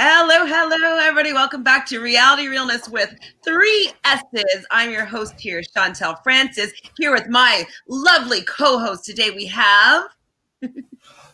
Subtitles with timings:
[0.00, 1.32] Hello, hello, everybody.
[1.32, 3.12] Welcome back to Reality Realness with
[3.42, 4.64] three S's.
[4.70, 9.30] I'm your host here, Chantel Francis, here with my lovely co-host today.
[9.30, 10.04] We have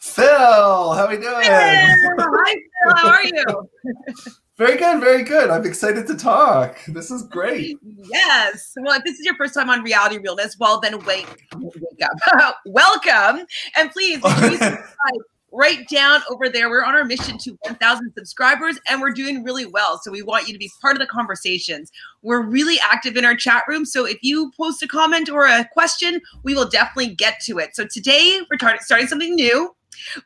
[0.01, 0.25] Phil.
[0.27, 1.43] How are we doing?
[1.43, 2.97] Hey, hi, Phil.
[2.97, 3.69] How are you?
[4.57, 5.51] very good, very good.
[5.51, 6.79] I'm excited to talk.
[6.89, 7.77] This is great.
[8.05, 8.73] Yes.
[8.81, 12.03] Well, if this is your first time on Reality Realness, well, then wake, wake
[12.41, 12.57] up.
[12.65, 13.45] Welcome,
[13.77, 14.59] and please, please
[15.55, 16.69] right down over there.
[16.69, 20.01] We're on our mission to 1,000 subscribers and we're doing really well.
[20.03, 21.91] So we want you to be part of the conversations.
[22.23, 23.85] We're really active in our chat room.
[23.85, 27.77] So if you post a comment or a question, we will definitely get to it.
[27.77, 29.75] So today we're tar- starting something new.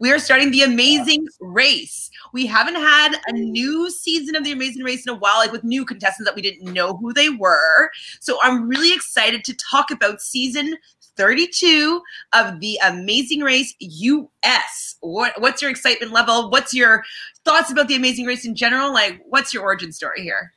[0.01, 2.10] We are starting the amazing race.
[2.32, 5.62] We haven't had a new season of the amazing race in a while, like with
[5.62, 7.90] new contestants that we didn't know who they were.
[8.20, 10.74] So I'm really excited to talk about season
[11.16, 12.01] 32
[12.32, 14.88] of the Amazing Race US.
[15.01, 16.51] What what's your excitement level?
[16.51, 17.05] What's your
[17.45, 18.93] thoughts about the Amazing Race in general?
[18.93, 20.52] Like what's your origin story here?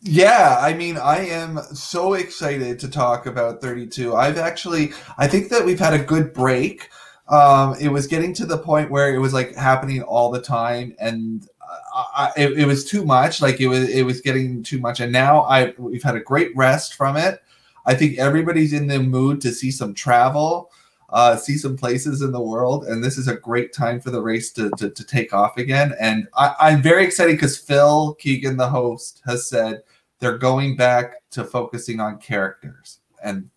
[0.00, 4.14] Yeah, I mean, I am so excited to talk about 32.
[4.14, 6.88] I've actually I think that we've had a good break.
[7.28, 10.96] Um, it was getting to the point where it was like happening all the time
[10.98, 11.46] and
[11.94, 15.12] I, it, it was too much like it was it was getting too much and
[15.12, 17.42] now i we've had a great rest from it
[17.88, 20.70] I think everybody's in the mood to see some travel,
[21.10, 24.20] uh, see some places in the world, and this is a great time for the
[24.20, 25.94] race to, to, to take off again.
[25.98, 29.82] And I, am very excited because Phil Keoghan, the host, has said
[30.18, 33.48] they're going back to focusing on characters, and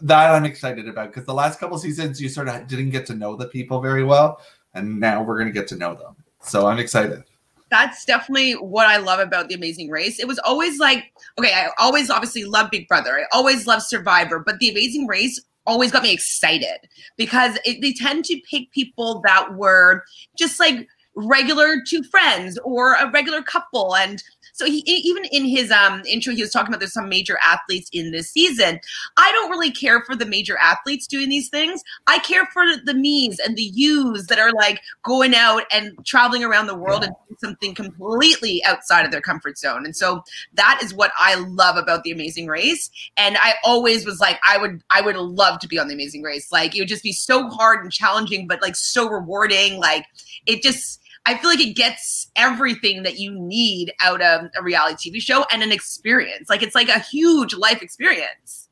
[0.00, 3.14] that I'm excited about because the last couple seasons you sort of didn't get to
[3.14, 4.40] know the people very well,
[4.74, 6.16] and now we're going to get to know them.
[6.40, 7.24] So I'm excited
[7.70, 10.18] that's definitely what I love about the Amazing Race.
[10.18, 13.18] It was always like, okay, I always obviously love Big Brother.
[13.18, 16.78] I always love Survivor, but the Amazing Race always got me excited
[17.16, 20.02] because it, they tend to pick people that were
[20.36, 24.22] just like regular two friends or a regular couple and
[24.58, 27.88] so he even in his um, intro, he was talking about there's some major athletes
[27.92, 28.80] in this season.
[29.16, 31.84] I don't really care for the major athletes doing these things.
[32.08, 36.42] I care for the me's and the you's that are like going out and traveling
[36.42, 39.84] around the world and doing something completely outside of their comfort zone.
[39.84, 40.24] And so
[40.54, 42.90] that is what I love about the Amazing Race.
[43.16, 46.22] And I always was like, I would, I would love to be on the Amazing
[46.22, 46.50] Race.
[46.50, 49.78] Like it would just be so hard and challenging, but like so rewarding.
[49.78, 50.04] Like
[50.46, 55.10] it just I feel like it gets everything that you need out of a reality
[55.10, 56.48] TV show and an experience.
[56.48, 58.70] Like it's like a huge life experience.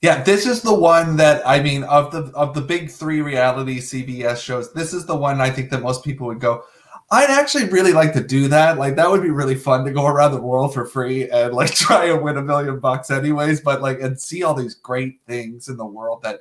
[0.00, 3.80] Yeah, this is the one that I mean of the of the big three reality
[3.80, 4.72] CBS shows.
[4.72, 6.62] This is the one I think that most people would go.
[7.10, 8.78] I'd actually really like to do that.
[8.78, 11.74] Like that would be really fun to go around the world for free and like
[11.74, 13.60] try and win a million bucks anyways.
[13.60, 16.40] But like and see all these great things in the world that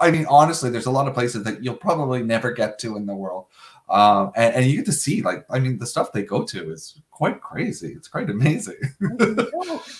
[0.00, 3.04] I mean, honestly, there's a lot of places that you'll probably never get to in
[3.04, 3.46] the world.
[3.90, 6.70] Um, and, and, you get to see like i mean the stuff they go to
[6.70, 7.88] is quite crazy.
[7.88, 8.80] It's quite amazing.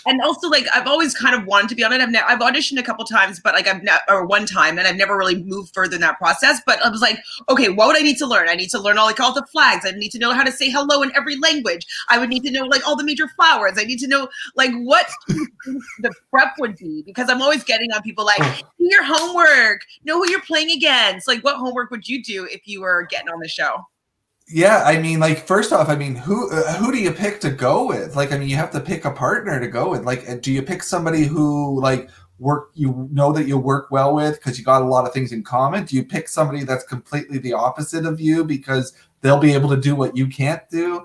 [0.06, 2.00] And also like i've always kind of wanted to be on it.
[2.00, 4.88] I've, ne- I've auditioned a couple times but like i've not or one time and
[4.88, 6.60] i've never really moved further in that process.
[6.64, 8.48] But i was like okay what would i need to learn?
[8.48, 9.84] I need to learn all like all the flags.
[9.84, 11.86] I need to know how to say hello in every language.
[12.08, 13.74] I would need to know like all the major flowers.
[13.76, 17.02] I need to know like what the prep would be.
[17.04, 18.60] Because i'm always getting on people like oh.
[18.78, 19.82] do your homework.
[20.04, 21.28] Know who you're playing against.
[21.28, 23.84] Like what homework would you do if you were getting on the show
[24.52, 27.50] yeah, I mean, like first off, I mean, who uh, who do you pick to
[27.50, 28.16] go with?
[28.16, 30.04] Like, I mean, you have to pick a partner to go with.
[30.04, 34.14] Like, uh, do you pick somebody who like work you know that you work well
[34.14, 35.84] with because you got a lot of things in common?
[35.84, 39.76] Do you pick somebody that's completely the opposite of you because they'll be able to
[39.76, 41.04] do what you can't do?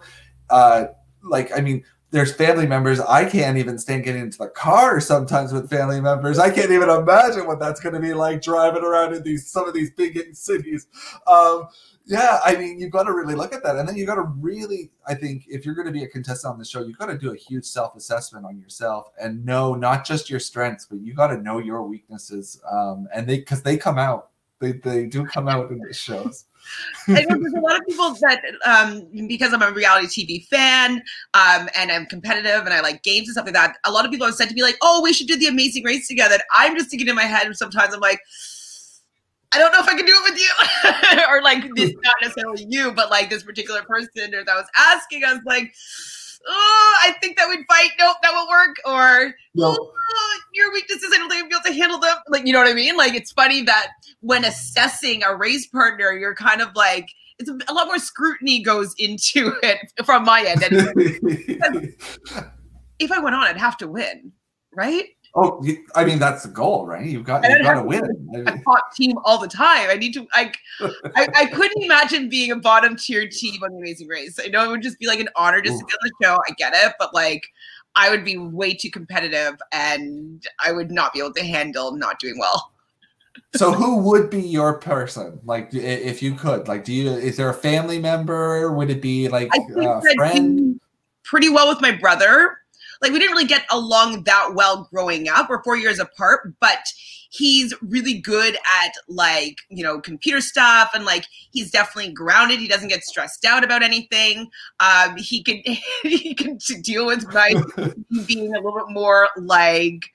[0.49, 0.85] Uh,
[1.21, 5.51] like, I mean, there's family members I can't even stand getting into the car sometimes
[5.51, 6.39] with family members.
[6.39, 9.67] I can't even imagine what that's going to be like driving around in these some
[9.67, 10.87] of these big cities.
[11.27, 11.67] Um,
[12.07, 13.77] yeah, I mean, you've got to really look at that.
[13.77, 16.53] And then you've got to really, I think, if you're going to be a contestant
[16.53, 19.73] on the show, you've got to do a huge self assessment on yourself and know
[19.73, 22.61] not just your strengths, but you got to know your weaknesses.
[22.71, 24.29] Um, and they, because they come out,
[24.59, 26.45] they, they do come out in the shows.
[27.07, 31.03] I know there's a lot of people that, um, because I'm a reality TV fan
[31.33, 34.11] um, and I'm competitive and I like games and stuff like that, a lot of
[34.11, 36.35] people have said to me, like, oh, we should do the amazing race together.
[36.35, 38.19] And I'm just thinking in my head sometimes, I'm like,
[39.55, 41.27] I don't know if I can do it with you.
[41.29, 45.23] or like this not necessarily you, but like this particular person or that was asking
[45.23, 45.73] us like,
[46.45, 47.91] oh, I think that would fight.
[47.97, 48.75] Nope, that won't work.
[48.85, 49.93] Or oh,
[50.53, 52.17] your weaknesses, I don't think I'll be able to handle them.
[52.27, 52.97] Like, you know what I mean?
[52.97, 57.07] Like it's funny that when assessing a race partner, you're kind of like,
[57.39, 60.63] it's a, a lot more scrutiny goes into it from my end.
[62.99, 64.33] if I went on, I'd have to win,
[64.73, 65.05] right?
[65.37, 65.61] Oh,
[65.95, 67.05] I mean that's the goal, right?
[67.05, 68.03] You've got you've got to win.
[68.47, 69.89] A top team all the time.
[69.89, 70.25] I need to.
[70.31, 70.53] I,
[71.13, 74.39] I, I couldn't imagine being a bottom tier team on the Amazing Race.
[74.41, 75.79] I know it would just be like an honor just Ooh.
[75.79, 76.39] to be on the show.
[76.47, 77.45] I get it, but like
[77.95, 82.17] I would be way too competitive, and I would not be able to handle not
[82.19, 82.71] doing well.
[83.55, 87.49] so who would be your person like if you could like do you is there
[87.49, 90.79] a family member would it be like a friend
[91.23, 92.59] pretty well with my brother
[93.01, 95.49] like we didn't really get along that well growing up.
[95.49, 96.79] We're four years apart, but
[97.29, 102.59] he's really good at like you know computer stuff and like he's definitely grounded.
[102.59, 104.49] He doesn't get stressed out about anything.
[104.79, 105.61] Um he can
[106.03, 107.53] he can deal with my
[108.25, 110.05] being a little bit more like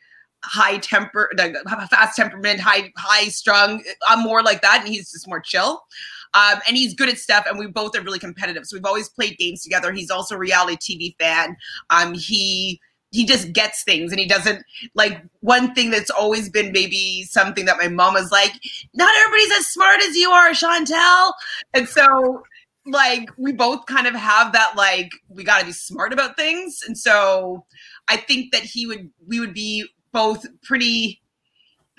[0.42, 1.54] high temper like
[1.90, 5.82] fast temperament high high strung i'm more like that and he's just more chill
[6.34, 8.66] um, and he's good at stuff, and we both are really competitive.
[8.66, 9.92] So we've always played games together.
[9.92, 11.56] He's also a reality TV fan.
[11.90, 12.80] Um, he
[13.12, 17.64] he just gets things and he doesn't like one thing that's always been maybe something
[17.64, 18.52] that my mom was like,
[18.94, 21.32] not everybody's as smart as you are, Chantel.
[21.74, 22.44] And so
[22.86, 26.80] like we both kind of have that like we got to be smart about things
[26.86, 27.64] and so
[28.08, 31.20] i think that he would we would be both pretty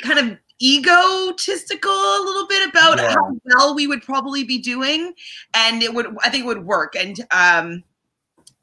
[0.02, 3.10] kind of egotistical a little bit about yeah.
[3.12, 5.14] how well we would probably be doing
[5.54, 7.84] and it would i think it would work and um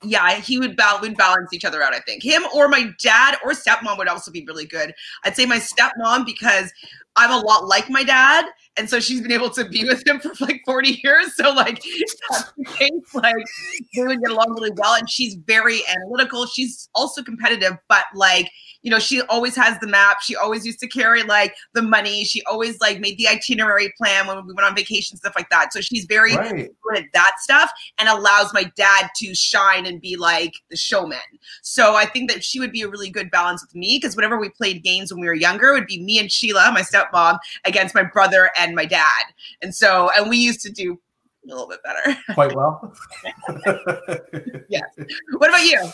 [0.05, 2.23] yeah he would balance would balance each other out i think.
[2.23, 4.95] Him or my dad or stepmom would also be really good.
[5.25, 6.73] I'd say my stepmom because
[7.17, 8.47] i'm a lot like my dad
[8.77, 11.83] and so she's been able to be with him for like 40 years so like
[12.31, 13.35] that's the case like
[13.95, 16.47] they would get along really well and she's very analytical.
[16.47, 18.51] She's also competitive but like
[18.83, 20.21] you know, she always has the map.
[20.21, 22.25] She always used to carry like the money.
[22.25, 25.73] She always like made the itinerary plan when we went on vacation, stuff like that.
[25.73, 26.71] So she's very right.
[26.83, 31.19] good at that stuff and allows my dad to shine and be like the showman.
[31.63, 34.39] So I think that she would be a really good balance with me because whenever
[34.39, 37.39] we played games when we were younger, it would be me and Sheila, my stepmom,
[37.65, 39.25] against my brother and my dad.
[39.61, 41.01] And so, and we used to do
[41.45, 42.17] a little bit better.
[42.35, 42.95] Quite well.
[44.69, 44.85] yes.
[45.37, 45.91] What about you?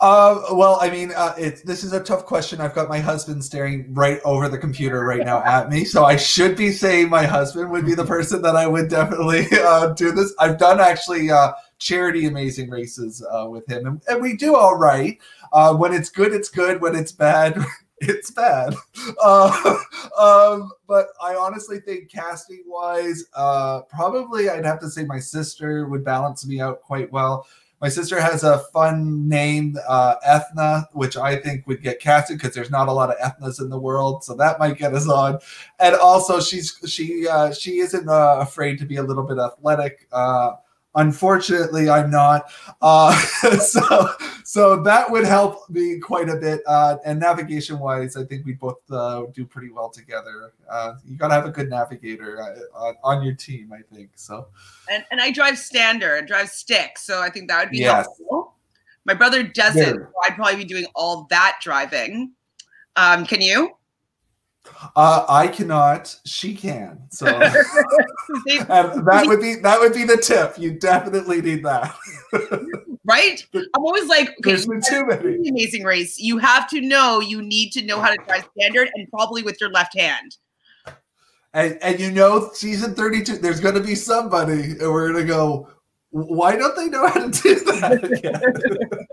[0.00, 2.60] Uh, well, I mean, uh, this is a tough question.
[2.60, 6.16] I've got my husband staring right over the computer right now at me, so I
[6.16, 10.12] should be saying my husband would be the person that I would definitely uh, do
[10.12, 10.34] this.
[10.38, 14.78] I've done actually uh, charity amazing races uh, with him, and, and, we do all
[14.78, 15.18] right.
[15.52, 16.80] Uh, when it's good, it's good.
[16.80, 17.58] When it's bad,
[17.98, 18.74] it's bad.
[20.18, 26.04] Um, but I honestly think casting wise, probably I'd have to say my sister would
[26.04, 27.46] balance me out quite well.
[27.80, 32.54] My sister has a fun name, uh, Ethna, which I think would get casted because
[32.54, 35.38] there's not a lot of Ethnas in the world, so that might get us on.
[35.78, 40.08] And also, she's she uh, she isn't uh, afraid to be a little bit athletic.
[40.10, 40.52] Uh,
[40.96, 42.50] Unfortunately, I'm not.
[42.80, 43.16] Uh,
[43.60, 44.08] so,
[44.44, 46.62] so that would help me quite a bit.
[46.66, 50.52] Uh, and navigation wise, I think we both uh, do pretty well together.
[50.68, 54.10] Uh, you got to have a good navigator uh, on, on, your team, I think.
[54.14, 54.48] So,
[54.90, 56.98] and, and I drive standard, I drive stick.
[56.98, 58.06] So I think that would be yes.
[58.06, 58.54] helpful.
[59.04, 59.98] My brother doesn't.
[59.98, 62.32] So I'd probably be doing all that driving.
[62.96, 63.75] Um, can you?
[64.94, 66.14] Uh, I cannot.
[66.24, 67.00] She can.
[67.10, 70.58] So that would be that would be the tip.
[70.58, 71.94] You definitely need that.
[73.04, 73.44] right?
[73.54, 75.48] I'm always like, okay, there's been too many.
[75.48, 76.18] Amazing race.
[76.18, 77.20] You have to know.
[77.20, 80.36] You need to know how to drive standard, and probably with your left hand.
[81.54, 85.32] And and you know, season 32, there's going to be somebody, and we're going to
[85.32, 85.68] go.
[86.10, 89.06] Why don't they know how to do that?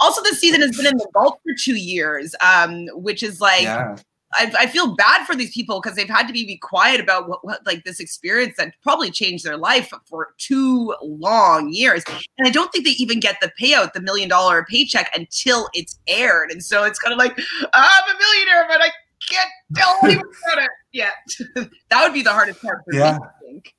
[0.00, 3.62] also, this season has been in the vault for two years, um, which is like.
[3.62, 3.96] Yeah
[4.34, 7.28] I, I, feel bad for these people because they've had to be, be quiet about
[7.28, 12.04] what, what, like this experience that probably changed their life for two long years.
[12.38, 15.98] And I don't think they even get the payout, the million dollar paycheck until it's
[16.06, 16.50] aired.
[16.50, 17.36] And so it's kind of like,
[17.74, 18.90] I'm a millionaire, but I
[19.28, 21.12] can't tell anyone about it yet.
[21.88, 23.12] that would be the hardest part for yeah.
[23.12, 23.74] me, I think.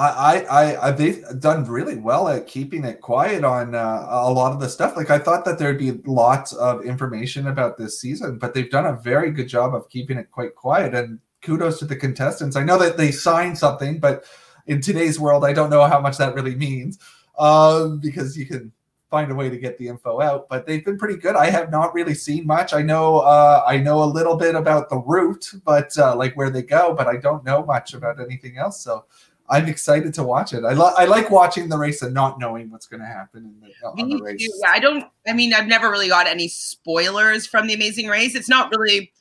[0.00, 4.52] I, I, I, they've done really well at keeping it quiet on uh, a lot
[4.52, 4.96] of the stuff.
[4.96, 8.86] Like I thought that there'd be lots of information about this season, but they've done
[8.86, 10.94] a very good job of keeping it quite quiet.
[10.94, 12.56] And kudos to the contestants.
[12.56, 14.24] I know that they signed something, but
[14.66, 16.98] in today's world, I don't know how much that really means
[17.38, 18.72] um, because you can
[19.10, 20.48] find a way to get the info out.
[20.48, 21.36] But they've been pretty good.
[21.36, 22.72] I have not really seen much.
[22.72, 26.50] I know, uh, I know a little bit about the route, but uh, like where
[26.50, 28.82] they go, but I don't know much about anything else.
[28.82, 29.04] So
[29.50, 30.64] I'm excited to watch it.
[30.64, 33.60] I, lo- I like watching the race and not knowing what's going to happen in
[33.60, 34.48] the, on the race.
[34.66, 35.04] I don't.
[35.26, 38.36] I mean, I've never really got any spoilers from the Amazing Race.
[38.36, 39.12] It's not really,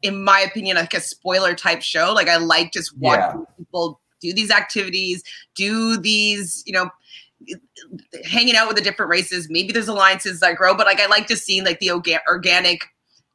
[0.00, 2.14] in my opinion, like a spoiler type show.
[2.14, 3.54] Like I like just watching yeah.
[3.58, 5.22] people do these activities,
[5.54, 6.88] do these, you know,
[8.24, 9.48] hanging out with the different races.
[9.50, 12.84] Maybe there's alliances that grow, but like I like to see like the orga- organic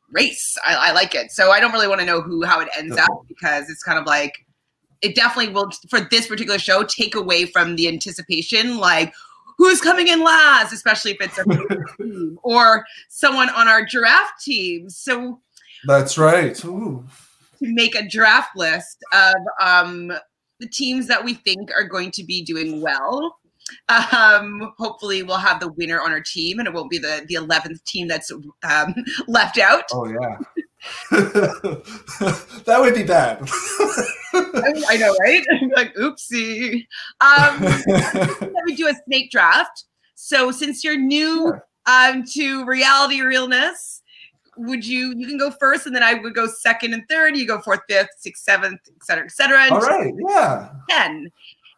[0.10, 0.58] race.
[0.66, 1.30] I, I, like it.
[1.30, 4.00] So I don't really want to know who how it ends out because it's kind
[4.00, 4.34] of like
[5.02, 8.78] it definitely will for this particular show take away from the anticipation.
[8.78, 9.14] Like
[9.60, 11.44] who's coming in last, especially if it's a
[11.98, 14.90] team or someone on our draft team.
[14.90, 15.42] So
[15.86, 16.64] that's right.
[16.66, 17.06] Ooh.
[17.60, 20.14] To make a draft list of um,
[20.60, 23.38] the teams that we think are going to be doing well.
[23.88, 27.36] Um, hopefully, we'll have the winner on our team, and it won't be the the
[27.36, 28.96] eleventh team that's um,
[29.28, 29.84] left out.
[29.94, 30.38] Oh yeah,
[31.12, 33.40] that would be bad.
[34.34, 35.44] I, I, know, right?
[35.76, 36.86] like, oopsie.
[37.22, 37.62] Um,
[38.54, 39.86] let me do a snake draft.
[40.16, 41.54] So, since you're new
[41.86, 44.02] um, to reality realness,
[44.58, 47.38] would you you can go first and then I would go second and third.
[47.38, 49.68] You go fourth, fifth, sixth, seventh, et cetera, et cetera.
[49.72, 50.14] All right.
[50.28, 50.70] Yeah.
[50.90, 51.32] 10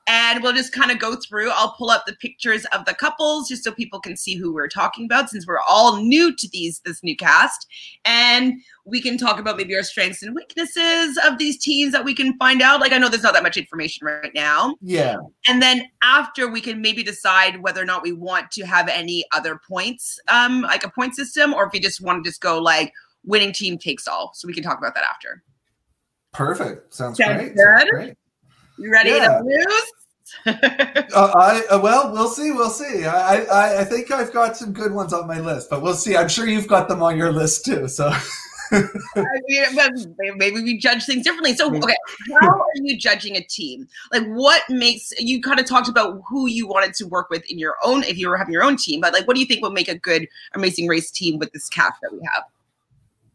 [0.08, 1.52] and we'll just kind of go through.
[1.52, 4.68] I'll pull up the pictures of the couples just so people can see who we're
[4.68, 7.68] talking about since we're all new to these this new cast.
[8.06, 8.56] And
[8.86, 12.38] we can talk about maybe our strengths and weaknesses of these teams that we can
[12.38, 12.82] find out.
[12.82, 14.76] Like I know there's not that much information right now.
[14.82, 15.18] Yeah.
[15.48, 19.24] And then after we can maybe decide whether or not we want to have any
[19.34, 22.60] other points, um, like a point system, or if we just want to just go
[22.60, 22.92] like
[23.24, 24.32] winning team takes all.
[24.34, 25.44] So we can talk about that after.
[26.34, 26.94] Perfect.
[26.94, 27.56] Sounds, Sounds great.
[27.56, 27.60] Good.
[27.60, 28.18] Sounds great.
[28.82, 29.38] You ready yeah.
[29.38, 29.92] to lose?
[31.14, 32.52] uh, I uh, well, we'll see.
[32.52, 33.06] We'll see.
[33.06, 36.18] I, I I think I've got some good ones on my list, but we'll see.
[36.18, 37.88] I'm sure you've got them on your list too.
[37.88, 38.12] So.
[38.74, 38.88] I
[39.50, 41.54] mean, maybe we judge things differently.
[41.54, 41.94] So, okay,
[42.42, 43.86] how are you judging a team?
[44.14, 47.60] Like, what makes you kind of talked about who you wanted to work with in
[47.60, 49.62] your own, if you were having your own team, but like, what do you think
[49.62, 52.44] would make a good Amazing Race team with this cast that we have?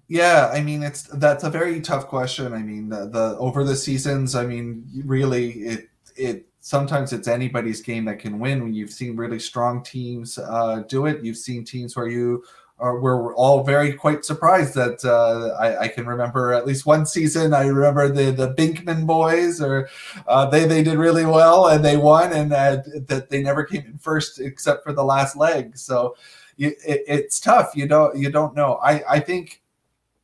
[0.09, 2.53] Yeah, I mean it's that's a very tough question.
[2.53, 7.81] I mean the, the over the seasons, I mean really it it sometimes it's anybody's
[7.81, 8.63] game that can win.
[8.63, 12.45] When you've seen really strong teams uh, do it, you've seen teams where you
[12.79, 17.07] are we're all very quite surprised that uh, I, I, can remember at least one
[17.07, 17.55] season.
[17.55, 19.89] I remember the the Binkman boys, or
[20.27, 23.87] uh, they they did really well and they won, and uh, that they never came
[23.87, 25.77] in first except for the last leg.
[25.77, 26.17] So
[26.59, 27.73] it, it's tough.
[27.75, 28.79] You don't you don't know.
[28.83, 29.63] I I think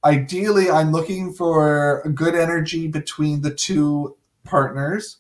[0.04, 5.18] ideally, I'm looking for good energy between the two partners.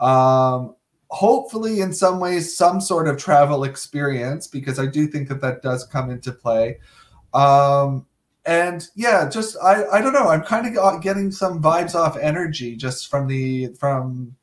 [0.00, 0.74] Um,
[1.08, 5.62] hopefully, in some ways, some sort of travel experience, because I do think that that
[5.62, 6.78] does come into play.
[7.34, 8.06] Um,
[8.44, 10.28] and yeah, just I I don't know.
[10.28, 14.36] I'm kind of getting some vibes off energy just from the from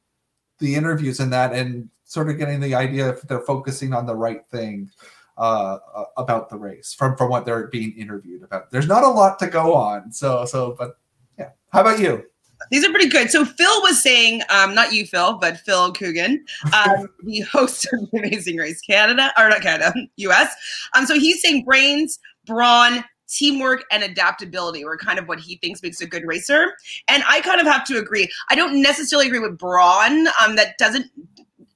[0.59, 4.15] the interviews and that, and sort of getting the idea if they're focusing on the
[4.15, 4.89] right thing
[5.37, 8.71] uh, uh, about the race from from what they're being interviewed about.
[8.71, 10.97] There's not a lot to go on, so so but
[11.37, 11.49] yeah.
[11.69, 12.23] How about you?
[12.71, 13.29] These are pretty good.
[13.29, 18.07] So Phil was saying, um, not you, Phil, but Phil Coogan, um, the host of
[18.13, 20.53] Amazing Race Canada, or not Canada, US.
[20.95, 25.81] Um, so he's saying brains, brawn, teamwork and adaptability were kind of what he thinks
[25.81, 26.73] makes a good racer.
[27.07, 28.29] And I kind of have to agree.
[28.49, 30.27] I don't necessarily agree with brawn.
[30.41, 31.07] Um, that doesn't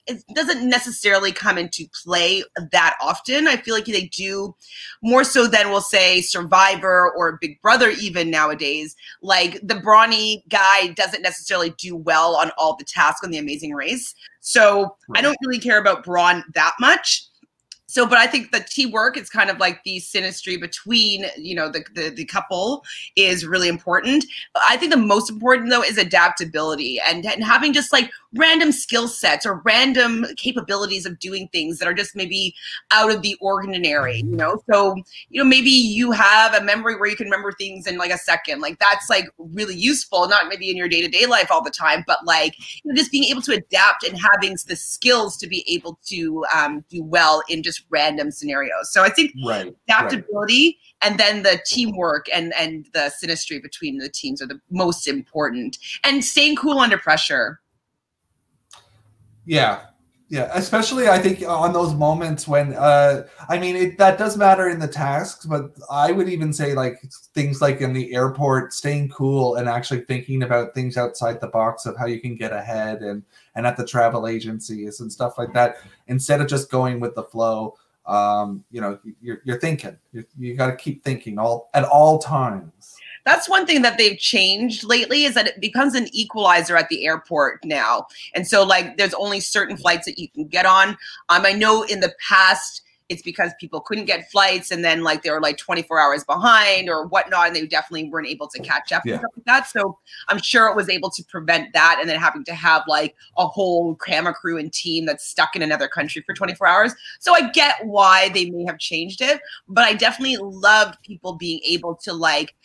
[0.07, 3.47] it doesn't necessarily come into play that often.
[3.47, 4.55] I feel like they do
[5.01, 8.95] more so than we'll say Survivor or Big Brother, even nowadays.
[9.21, 13.73] Like the brawny guy doesn't necessarily do well on all the tasks on the Amazing
[13.73, 14.15] Race.
[14.39, 15.19] So right.
[15.19, 17.27] I don't really care about brawn that much
[17.87, 21.69] so but i think the teamwork is kind of like the synastry between you know
[21.69, 22.83] the, the, the couple
[23.15, 24.25] is really important
[24.67, 29.07] i think the most important though is adaptability and, and having just like random skill
[29.07, 32.55] sets or random capabilities of doing things that are just maybe
[32.91, 34.61] out of the ordinary you know?
[34.69, 34.95] So
[35.29, 38.17] you know maybe you have a memory where you can remember things in like a
[38.17, 38.61] second.
[38.61, 42.25] Like that's like really useful not maybe in your day-to-day life all the time but
[42.25, 45.99] like you know, just being able to adapt and having the skills to be able
[46.05, 48.91] to um, do well in just random scenarios.
[48.91, 51.09] So i think right, adaptability right.
[51.09, 55.77] and then the teamwork and and the synastry between the teams are the most important.
[56.03, 57.59] And staying cool under pressure
[59.47, 59.79] yeah,
[60.27, 60.51] yeah.
[60.53, 64.77] Especially, I think on those moments when, uh, I mean, it, that does matter in
[64.77, 67.01] the tasks, but I would even say like
[67.33, 71.85] things like in the airport, staying cool and actually thinking about things outside the box
[71.85, 73.23] of how you can get ahead, and
[73.55, 75.77] and at the travel agencies and stuff like that,
[76.07, 77.75] instead of just going with the flow.
[78.05, 79.97] Um, you know, you're, you're thinking.
[80.13, 82.96] You, you got to keep thinking all at all times
[83.27, 87.05] that's one thing that they've changed lately is that it becomes an equalizer at the
[87.05, 88.07] airport now.
[88.33, 90.89] And so like there's only certain flights that you can get on.
[91.27, 95.23] Um, I know in the past it's because people couldn't get flights and then like
[95.23, 98.91] they were like 24 hours behind or whatnot and they definitely weren't able to catch
[98.91, 99.13] up Yeah.
[99.13, 102.19] and stuff like that so i'm sure it was able to prevent that and then
[102.19, 106.21] having to have like a whole camera crew and team that's stuck in another country
[106.25, 110.37] for 24 hours so i get why they may have changed it but i definitely
[110.41, 112.55] loved people being able to like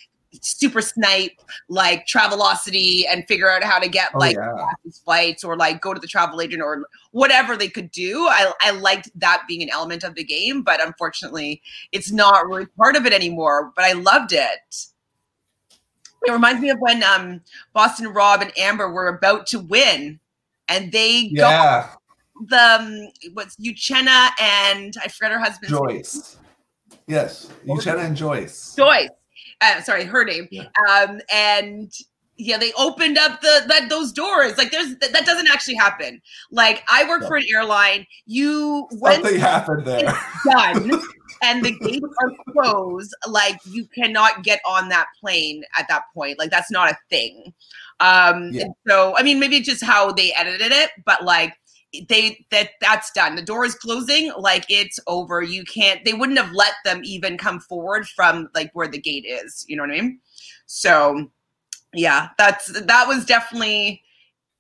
[0.41, 1.33] super snipe
[1.69, 4.67] like travelocity and figure out how to get Oh, like yeah.
[5.05, 8.27] flights or like go to the travel agent or whatever they could do.
[8.29, 11.61] I, I liked that being an element of the game, but unfortunately,
[11.93, 13.73] it's not really part of it anymore.
[13.77, 14.87] But I loved it.
[16.25, 17.41] It reminds me of when um,
[17.73, 20.21] Boston Rob and Amber were about to win,
[20.69, 21.99] and they got
[22.47, 25.89] the um, what's Uchenna and I forgot her husband's name.
[25.99, 26.39] Joyce.
[27.07, 28.75] Yes, Uchenna and Joyce.
[28.77, 29.09] Joyce.
[29.63, 30.49] Uh, sorry, her name.
[30.51, 30.67] Yeah.
[30.91, 31.91] Um, and
[32.37, 34.59] yeah, they opened up the that those doors.
[34.59, 36.21] Like there's that, that doesn't actually happen.
[36.51, 37.29] Like I work No.
[37.29, 38.07] for an airline.
[38.27, 40.13] You Something happened there.
[40.51, 40.91] done
[41.43, 46.39] and the gates are closed, like you cannot get on that plane at that point.
[46.39, 47.53] Like that's not a thing.
[48.01, 48.63] Um Yeah.
[48.65, 51.55] and so I mean maybe just how they edited it, but like
[52.09, 53.37] they that that's done.
[53.37, 55.43] The door is closing, like it's over.
[55.43, 59.27] You can't they wouldn't have let them even come forward from like where the gate
[59.27, 59.65] is.
[59.69, 60.21] You know what I mean?
[60.67, 61.31] So
[61.93, 64.03] yeah, that's that was definitely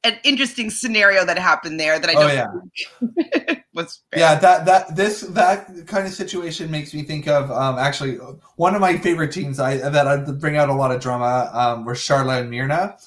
[0.04, 3.46] an interesting scenario that happened there that I Oh don't oh, yeah.
[3.46, 4.20] think was fair.
[4.20, 8.16] Yeah, that that this that kind of situation makes me think of um, actually
[8.56, 11.84] one of my favorite teams I that I bring out a lot of drama um,
[11.84, 13.00] were Charla and Mirna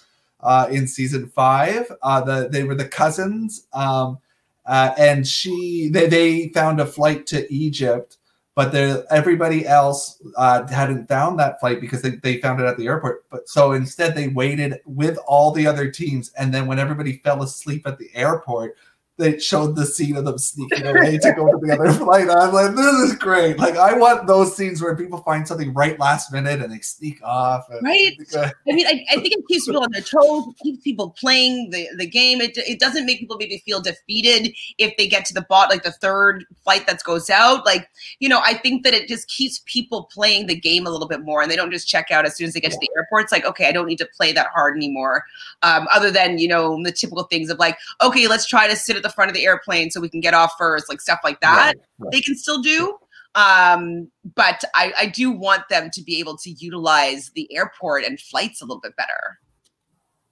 [0.46, 1.92] uh, in season five.
[2.02, 4.20] Uh, the they were the cousins, um,
[4.66, 8.18] uh, and she they they found a flight to Egypt,
[8.54, 8.74] but
[9.12, 13.26] everybody else uh, hadn't found that flight because they, they found it at the airport.
[13.30, 17.42] But so instead they waited with all the other teams, and then when everybody fell
[17.42, 18.78] asleep at the airport
[19.18, 22.30] they showed the scene of them sneaking away to go to the other flight.
[22.30, 23.58] I'm like, this is great.
[23.58, 27.24] Like, I want those scenes where people find something right last minute and they sneak
[27.24, 27.66] off.
[27.70, 28.12] And, Right?
[28.36, 31.88] I mean, I, I think it keeps people on their toes, keeps people playing the,
[31.98, 32.42] the game.
[32.42, 35.84] It, it doesn't make people maybe feel defeated if they get to the bot, like
[35.84, 37.66] the third flight that goes out.
[37.66, 41.08] Like, you know, I think that it just keeps people playing the game a little
[41.08, 42.90] bit more and they don't just check out as soon as they get to the
[42.98, 43.24] airport.
[43.24, 45.24] It's like, okay, I don't need to play that hard anymore.
[45.62, 48.98] Um, other than, you know, the typical things of like, okay, let's try to sit
[48.98, 51.40] at the front of the airplane so we can get off first, like stuff like
[51.42, 52.12] that Right, right.
[52.12, 52.98] they can still do.
[53.36, 58.20] Um, but I, I do want them to be able to utilize the airport and
[58.20, 59.40] flights a little bit better.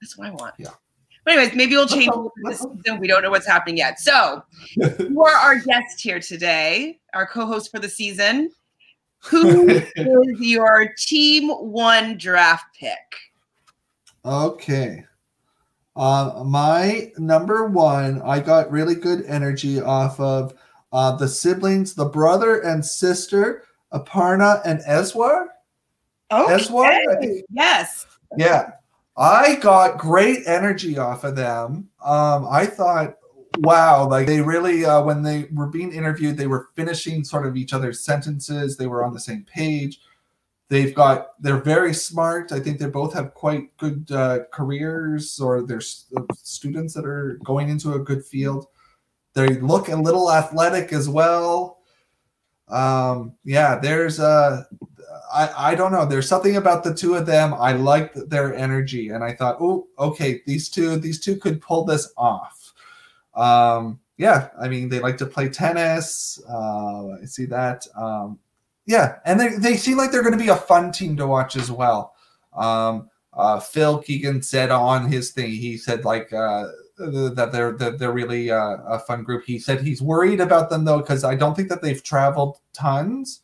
[0.00, 0.54] That's what I want.
[0.58, 0.70] Yeah.
[1.24, 2.12] But anyways, maybe we'll change
[2.44, 3.00] this season.
[3.00, 4.00] We don't know what's happening yet.
[4.00, 4.42] So
[4.76, 8.50] you are our guest here today, our co-host for the season.
[9.26, 12.98] Who is your team one draft pick?
[14.24, 15.04] Okay.
[15.96, 20.54] Uh, my number one, I got really good energy off of
[20.92, 25.46] uh, the siblings, the brother and sister, Aparna and Eswar.
[26.32, 27.44] Eswar, I think.
[27.50, 28.06] Yes.
[28.36, 28.72] Yeah.
[29.16, 31.88] I got great energy off of them.
[32.04, 33.16] Um, I thought,
[33.58, 37.56] wow, like they really, uh, when they were being interviewed, they were finishing sort of
[37.56, 38.76] each other's sentences.
[38.76, 40.00] They were on the same page.
[40.68, 42.52] They've got, they're very smart.
[42.52, 45.82] I think they both have quite good uh, careers or they're
[46.16, 48.66] uh, students that are going into a good field.
[49.34, 51.78] They look a little athletic as well.
[52.68, 54.64] Um, yeah, there's uh
[55.32, 56.06] I, I don't know.
[56.06, 57.54] There's something about the two of them.
[57.54, 61.84] I liked their energy, and I thought, oh, okay, these two, these two could pull
[61.84, 62.72] this off.
[63.34, 66.40] Um, yeah, I mean, they like to play tennis.
[66.48, 67.84] Uh, I see that.
[67.96, 68.38] Um,
[68.86, 71.56] yeah, and they, they seem like they're going to be a fun team to watch
[71.56, 72.14] as well.
[72.54, 76.66] Um, uh, Phil Keoghan said on his thing, he said like uh,
[76.98, 79.44] that they're that they're really uh, a fun group.
[79.44, 83.40] He said he's worried about them though because I don't think that they've traveled tons,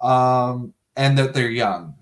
[0.00, 1.94] um, and that they're young.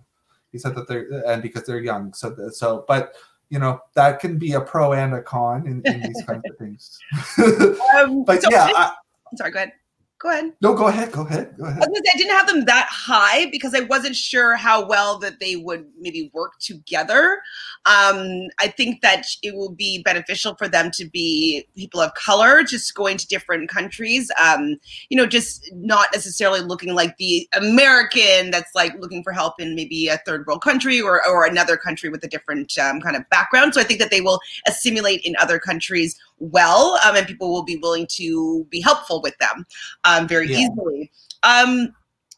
[0.52, 2.12] He said that they're and because they're young.
[2.12, 3.14] So so, but
[3.50, 6.56] you know that can be a pro and a con in, in these kinds of
[6.58, 6.98] things.
[7.96, 8.92] Um, but so- yeah, I,
[9.34, 9.72] sorry, go ahead.
[10.20, 10.52] Go ahead.
[10.60, 11.82] no, go ahead, go ahead, go I, ahead.
[11.84, 15.54] say, I didn't have them that high because I wasn't sure how well that they
[15.54, 17.40] would maybe work together.
[17.86, 22.64] Um, I think that it will be beneficial for them to be people of color,
[22.64, 24.28] just going to different countries.
[24.42, 24.78] Um,
[25.08, 29.76] you know, just not necessarily looking like the American that's like looking for help in
[29.76, 33.28] maybe a third world country or, or another country with a different um, kind of
[33.30, 33.72] background.
[33.72, 37.64] So I think that they will assimilate in other countries well, um, and people will
[37.64, 39.66] be willing to be helpful with them
[40.04, 40.58] um, very Yeah.
[40.58, 41.10] easily.
[41.42, 41.94] Um,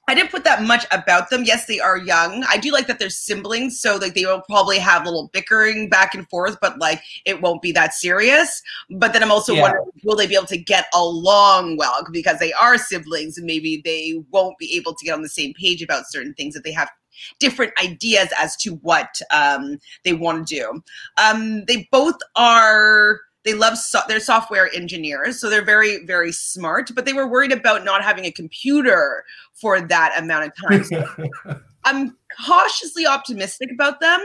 [0.08, 1.44] I didn't put that much about them.
[1.44, 2.44] Yes, they are young.
[2.48, 6.14] I do like that they're siblings, so like they will probably have little bickering back
[6.14, 8.60] and forth, but like it won't be that serious.
[8.90, 9.62] But then I'm also Yeah.
[9.62, 13.82] wondering, will they be able to get along well because they are siblings and maybe
[13.84, 16.72] they won't be able to get on the same page about certain things that they
[16.72, 16.90] have
[17.38, 20.82] different ideas as to what um, they want to do.
[21.18, 26.90] Um, they both are they love so- they're software engineers so they're very very smart
[26.94, 29.24] but they were worried about not having a computer
[29.54, 30.84] for that amount of time.
[30.84, 34.20] So i'm cautiously optimistic about them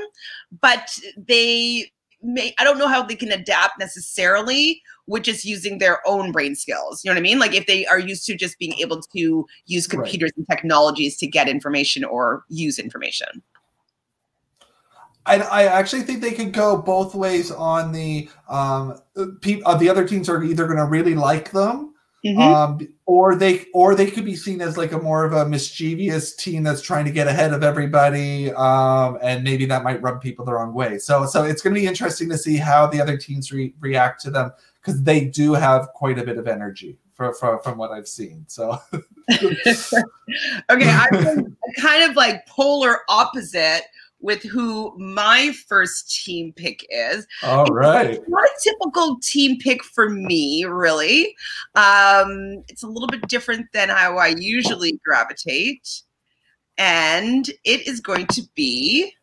[0.61, 1.89] but they
[2.21, 6.55] may i don't know how they can adapt necessarily with just using their own brain
[6.55, 7.39] skills you know what i mean?
[7.39, 9.91] Like if they are used to just being able to use Right.
[10.01, 13.41] computers and technologies to get information or use information
[15.25, 18.99] I, I actually think they could go both ways on the um
[19.41, 21.91] pe- uh, the other teams are either going to really like them
[22.25, 22.39] Mhm.
[22.39, 26.35] um or they or they could be seen as like a more of a mischievous
[26.35, 30.43] team that's trying to get ahead of everybody um and maybe that might rub people
[30.43, 33.15] the wrong way so so it's going to be interesting to see how the other
[33.15, 37.31] teams re- react to them because they do have quite a bit of energy for,
[37.35, 38.79] for, from what i've seen so
[39.31, 43.83] okay, I'm kind of like polar opposite
[44.25, 47.27] with who my first team pick is.
[47.43, 51.35] all right It's not a typical team pick for me, really.
[51.75, 56.01] Um, it's a little bit different than how I usually gravitate.
[56.77, 59.13] And it is going to be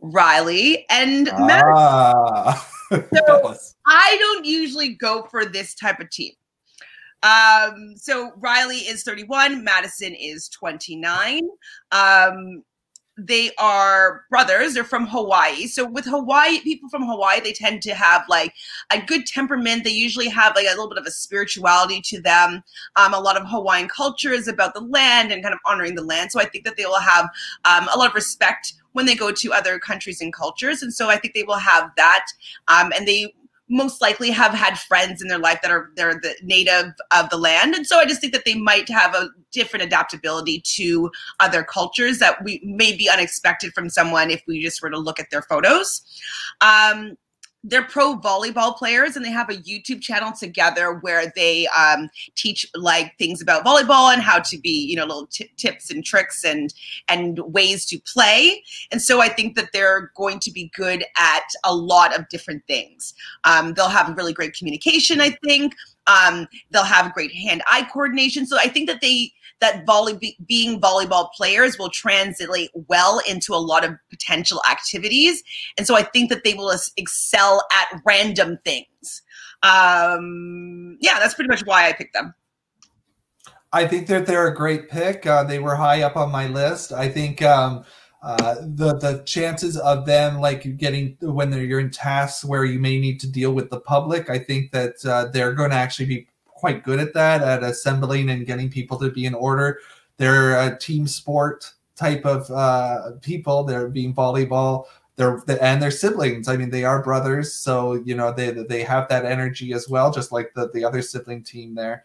[0.00, 1.64] Riley and Matt.
[1.74, 2.68] ah.
[2.90, 3.76] yes.
[3.86, 6.32] I don't usually go for this type of team.
[7.22, 11.48] Um, so Riley is 31, Maddison is 29.
[11.92, 12.64] Um,
[13.26, 14.74] they are brothers.
[14.74, 15.66] They're from Hawaii.
[15.66, 18.54] So with Hawaii, people from Hawaii, they tend to have like
[18.90, 19.84] a good temperament.
[19.84, 22.62] They usually have like a little bit of a spirituality to them.
[22.96, 26.04] Um, a lot of Hawaiian culture is about the land and kind of honoring the
[26.04, 26.32] land.
[26.32, 27.26] So I think that they will have
[27.64, 30.82] um, a lot of respect when they go to other countries and cultures.
[30.82, 32.26] And so I think they will have that.
[32.68, 33.34] Um, and they
[33.70, 37.38] most likely have had friends in their life that are they're the native of the
[37.38, 37.74] land.
[37.74, 42.18] And so i just think that they might have a different adaptability to other cultures
[42.18, 45.42] that we may be unexpected from someone if we just were to look at their
[45.42, 46.02] photos.
[46.60, 47.16] Um,
[47.64, 52.66] they're pro volleyball players and they have a youtube channel together where they um, teach
[52.74, 56.44] like things about volleyball and how to be you know little t- tips and tricks
[56.44, 56.72] and
[57.08, 61.44] and ways to play and so I think that they're going to be good at
[61.64, 63.14] a lot of different things.
[63.44, 65.74] Um, they'll have really great communication, I think.
[66.06, 68.46] Um, they'll have great hand-eye coordination.
[68.46, 73.54] So I think that they that volley be, being volleyball players will translate well into
[73.54, 75.42] a lot of potential activities.
[75.76, 79.22] And so I think that they will excel at random things.
[79.62, 82.34] Um, yeah, that's pretty much why I picked them.
[83.72, 85.26] I think that they're a great pick.
[85.26, 86.92] Uh, they were high up on my list.
[86.92, 87.84] I think um,
[88.22, 92.80] uh, the the chances of them like getting when they're, you're in tasks where you
[92.80, 96.06] may need to deal with the public, I think that uh, they're going to actually
[96.06, 96.26] be
[96.60, 99.80] quite good at that, at assembling and getting people to be in order.
[100.18, 103.64] They're a team sport type of uh, people.
[103.64, 104.84] They're being volleyball.
[105.16, 106.48] They're and they're siblings.
[106.48, 110.10] I mean, they are brothers, so you know they they have that energy as well,
[110.10, 112.04] just like the the other sibling team there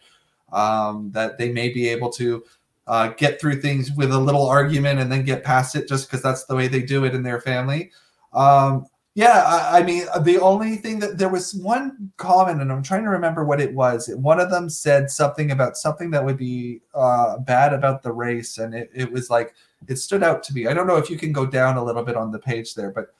[0.52, 2.44] um, that they may be able to
[2.86, 6.22] uh, get through things with a little argument and then get past it just because
[6.22, 7.90] that's the way they do it in their family.
[8.32, 8.86] Um,
[9.16, 13.02] yeah, I, I mean, the only thing that there was one comment, and I'm trying
[13.04, 14.10] to remember what it was.
[14.14, 18.58] One of them said something about something that would be uh, bad about the race,
[18.58, 19.54] and it, it was like
[19.88, 20.66] it stood out to me.
[20.66, 22.90] I don't know if you can go down a little bit on the page there,
[22.90, 23.14] but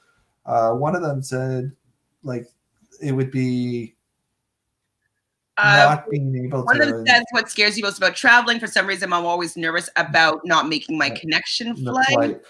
[0.45, 1.73] uh, one of them said
[2.23, 2.47] like
[3.01, 3.97] it would be
[5.57, 8.61] Uh, not being able One of to them says what scares you most about traveling.
[8.61, 12.07] For some reason, I'm always nervous about not making my connection flight.
[12.09, 12.41] flight.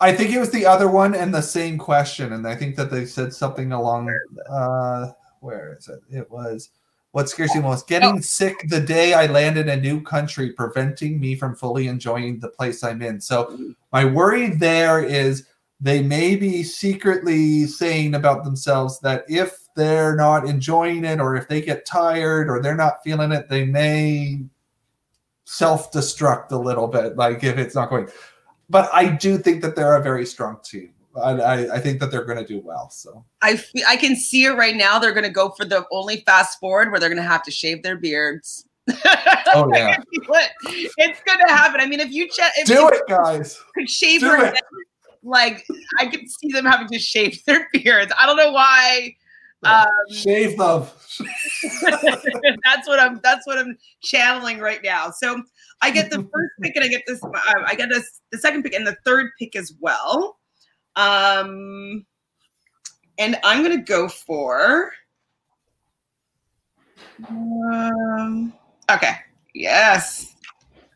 [0.00, 2.90] I think it was the other one and the same question, and I think that
[2.90, 4.16] they said something along.
[4.48, 6.00] Uh, where is it?
[6.10, 6.70] It was
[7.12, 7.88] what scares you most?
[7.88, 12.38] Getting sick the day I land in a new country, preventing me from fully enjoying
[12.38, 13.20] the place I'm in.
[13.20, 13.58] So
[13.92, 15.46] my worry there is
[15.80, 21.48] they may be secretly saying about themselves that if they're not enjoying it, or if
[21.48, 24.40] they get tired, or they're not feeling it, they may
[25.44, 27.16] self-destruct a little bit.
[27.16, 28.08] Like if it's not going
[28.68, 30.92] but I do think that they're a very strong team.
[31.16, 32.90] I, I, I think that they're going to do well.
[32.90, 34.98] So I I can see it right now.
[34.98, 37.50] They're going to go for the only fast forward where they're going to have to
[37.50, 38.64] shave their beards.
[39.54, 39.96] Oh, yeah.
[40.98, 41.80] It's going to happen.
[41.80, 43.58] I mean, if you check, if do you it, guys.
[43.74, 44.60] could shave Do her head,
[45.22, 45.66] like
[45.98, 48.12] I could see them having to shave their beards.
[48.20, 49.16] I don't know why
[49.62, 50.86] Um, Shave them.
[51.82, 53.20] that's what I'm.
[53.22, 55.10] That's what I'm channeling right now.
[55.10, 55.42] So
[55.80, 57.22] I get the first pick, and I get this.
[57.22, 57.30] Uh,
[57.66, 60.38] I get this, the second pick, and the third pick as well.
[60.96, 62.04] Um,
[63.18, 64.92] and I'm gonna go for.
[67.28, 68.52] Um,
[68.90, 69.12] okay.
[69.54, 70.36] Yes.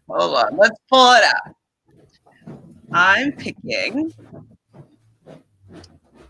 [0.09, 0.57] Hold on.
[0.57, 1.55] Let's pull it out.
[2.93, 4.13] I'm picking.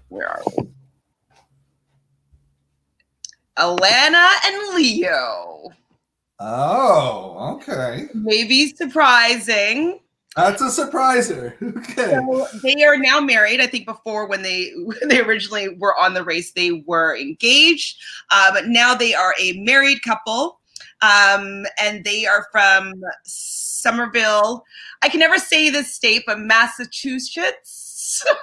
[0.08, 0.68] Where are we?
[3.58, 5.70] Alana and Leo.
[6.44, 8.08] Oh, okay.
[8.14, 10.00] Maybe surprising.
[10.34, 11.54] That's a surpriser.
[11.82, 12.12] Okay.
[12.14, 13.60] So they are now married.
[13.60, 18.00] I think before when they when they originally were on the race, they were engaged,
[18.30, 20.58] uh, but now they are a married couple,
[21.02, 24.64] um, and they are from Somerville.
[25.02, 28.24] I can never say this state, but Massachusetts.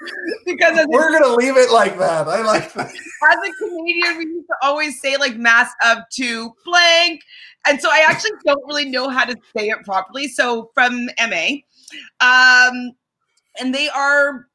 [0.46, 2.28] because we're gonna leave it like that.
[2.28, 2.86] I like that.
[3.30, 7.22] As a Canadian, we used to always say like mass up to blank,
[7.66, 10.28] and so I actually don't really know how to say it properly.
[10.28, 11.58] So from MA,
[12.20, 12.92] um,
[13.60, 14.47] and they are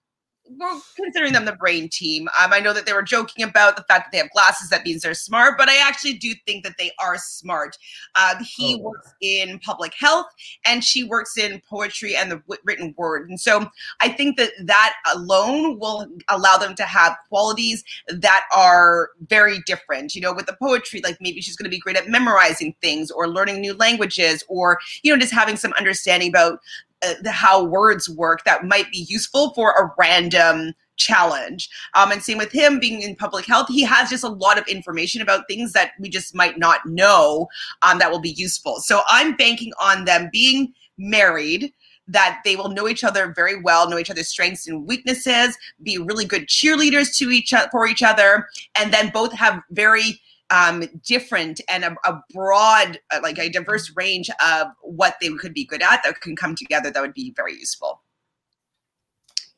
[0.96, 2.28] considering them the brain team.
[2.42, 4.70] Um, I know that they were joking about the fact that they have glasses.
[4.70, 7.78] That means they're smart, but I actually do think that they are smart.
[8.16, 8.84] Um, he oh.
[8.84, 10.28] works in public health,
[10.66, 13.30] and she works in poetry and the w- written word.
[13.30, 13.68] And so
[14.00, 20.16] I think that that alone will allow them to have qualities that are very different.
[20.16, 23.12] You know, with the poetry, like maybe she's going to be great at memorizing things
[23.12, 26.60] or learning new languages, or you know, just having some understanding about
[27.06, 31.70] uh, how words work that might be useful for a random challenge.
[31.96, 34.68] Um, and same with him being in public health, he has just a lot of
[34.68, 37.48] information about things that we just might not know
[37.82, 38.80] um, that will be useful.
[38.80, 41.74] So I'm banking on them being married.
[42.06, 45.98] That they will know each other very well, know each other's strengths and weaknesses, be
[45.98, 51.62] really good cheerleaders to each for each other, and then both have very um, different
[51.70, 55.82] and a, a, broad, uh, like a diverse range of what they could be good
[55.82, 58.02] at that can come together that would be very useful.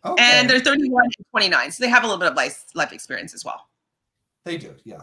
[0.06, 0.24] Okay.
[0.24, 3.34] And they're 31 and 29, so they have a little bit of life, life experience
[3.34, 3.68] as well.
[4.44, 5.02] They do, yeah.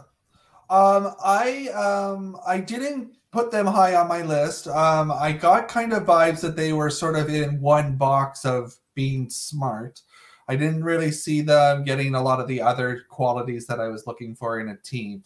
[0.69, 4.67] Um, I um, I didn't put them high on my list.
[4.67, 8.75] Um, I got kind of vibes that they were sort of in one box of
[8.95, 10.01] being smart.
[10.47, 14.07] I didn't really see them getting a lot of the other qualities that I was
[14.07, 15.23] looking for in a team.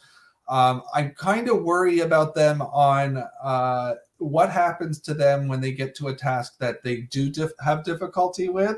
[0.49, 5.71] Um, I'm kind of worried about them on uh, what happens to them when they
[5.71, 8.77] get to a task that they do dif- have difficulty with,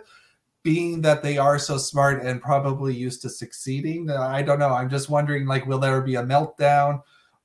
[0.64, 4.10] being that they are so smart and probably used to succeeding.
[4.10, 4.70] I don't know.
[4.70, 7.04] I'm just wondering, like, will there be a meltdown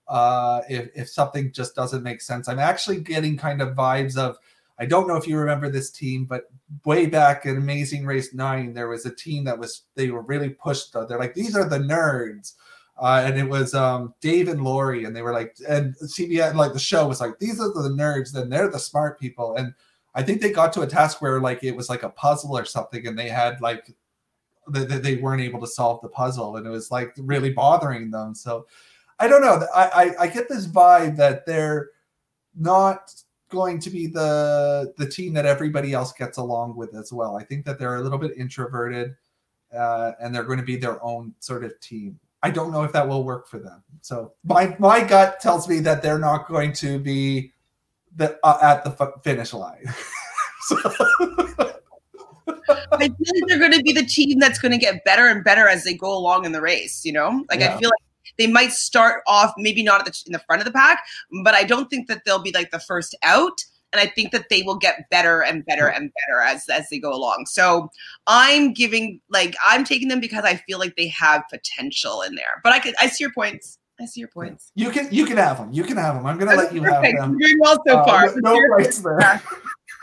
[0.08, 2.48] uh, if if something just doesn't make sense?
[2.48, 4.38] I'm actually getting kind of vibes of.
[4.76, 6.50] I don't know if you remember this team, but
[6.84, 10.48] way back in Amazing Race 9, there was a team that was, they were really
[10.48, 10.92] pushed.
[10.92, 11.06] Though.
[11.06, 12.54] They're like, these are the nerds
[12.96, 16.72] uh, and it was um, Dave and Lori, and they were like, and CBS, like
[16.72, 19.56] the show was like, these are the nerds, then they're the smart people.
[19.56, 19.74] And
[20.14, 22.64] I think they got to a task where like it was like a puzzle or
[22.64, 23.90] something, and they had like
[24.68, 28.34] they, they weren't able to solve the puzzle, and it was like really bothering them.
[28.34, 28.66] So
[29.18, 29.66] I don't know.
[29.74, 31.90] I, I, I get this vibe that they're
[32.56, 33.12] not
[33.48, 37.36] going to be the the team that everybody else gets along with as well.
[37.36, 39.16] I think that they're a little bit introverted,
[39.76, 42.20] uh, and they're going to be their own sort of team.
[42.44, 43.82] I don't know if that will work for them.
[44.02, 47.54] So my my gut tells me that they're not going to be
[48.14, 49.82] the uh, at the f- finish line.
[50.60, 50.76] so.
[52.92, 55.42] I feel like they're going to be the team that's going to get better and
[55.42, 57.02] better as they go along in the race.
[57.02, 57.74] You know, like yeah.
[57.74, 60.66] I feel like they might start off maybe not at the, in the front of
[60.66, 61.02] the pack,
[61.42, 63.58] but I don't think that they'll be like the first out
[63.94, 66.98] and I think that they will get better and better and better as as they
[66.98, 67.46] go along.
[67.46, 67.88] So
[68.26, 72.60] I'm giving like I'm taking them because I feel like they have potential in there.
[72.64, 73.78] But I could I see your points.
[74.00, 74.72] I see your points.
[74.74, 75.72] You can you can have them.
[75.72, 76.26] You can have them.
[76.26, 77.18] I'm gonna That's let you perfect.
[77.18, 77.36] have them.
[77.38, 78.34] You're doing well so uh, far.
[78.36, 79.40] No rights there.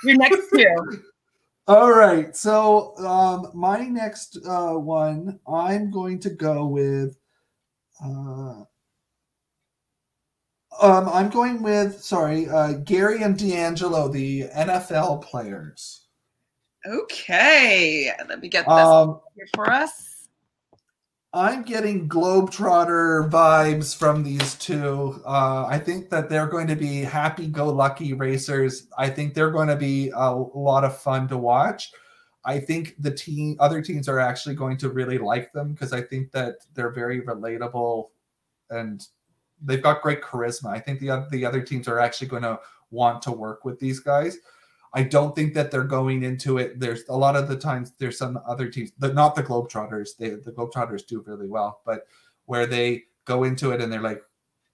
[0.06, 1.04] Your next two.
[1.68, 2.36] All right.
[2.36, 7.18] So um, my next uh, one, I'm going to go with.
[8.04, 8.64] Uh,
[10.82, 16.08] um, I'm going with sorry, uh, Gary and DeAngelo, the NFL players.
[16.86, 20.28] Okay, let me get this um, here for us.
[21.34, 25.22] I'm getting Globetrotter vibes from these two.
[25.26, 28.88] Uh, I think that they're going to be happy-go-lucky racers.
[28.98, 31.90] I think they're going to be a lot of fun to watch.
[32.44, 36.02] I think the team, other teams are actually going to really like them because I
[36.02, 38.10] think that they're very relatable
[38.70, 39.06] and
[39.64, 40.70] they've got great charisma.
[40.70, 44.00] I think the the other teams are actually going to want to work with these
[44.00, 44.38] guys.
[44.94, 46.80] I don't think that they're going into it.
[46.80, 50.18] There's a lot of the times there's some other teams, but not the Globetrotters.
[50.18, 52.08] They the Globetrotters do really well, but
[52.46, 54.22] where they go into it and they're like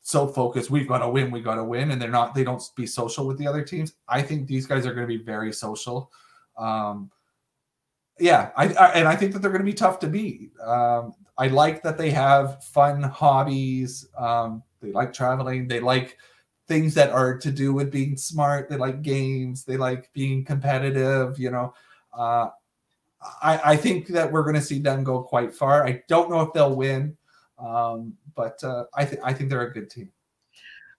[0.02, 2.34] so focused, we've got to win, we got to win, and they're not.
[2.34, 3.94] They don't be social with the other teams.
[4.08, 6.12] I think these guys are going to be very social.
[6.58, 7.12] Um,
[8.20, 10.52] yeah, I, I, and I think that they're going to be tough to beat.
[10.60, 14.08] Um, I like that they have fun hobbies.
[14.18, 15.68] Um, they like traveling.
[15.68, 16.18] They like
[16.68, 18.70] things that are to do with being smart.
[18.70, 19.64] They like games.
[19.64, 21.40] They like being competitive.
[21.40, 21.74] You know,
[22.18, 22.50] uh,
[23.42, 25.86] I, I think that we're going to see them go quite far.
[25.86, 27.18] I don't know if they'll win,
[27.60, 30.12] um, but uh, I think I think they're a good team.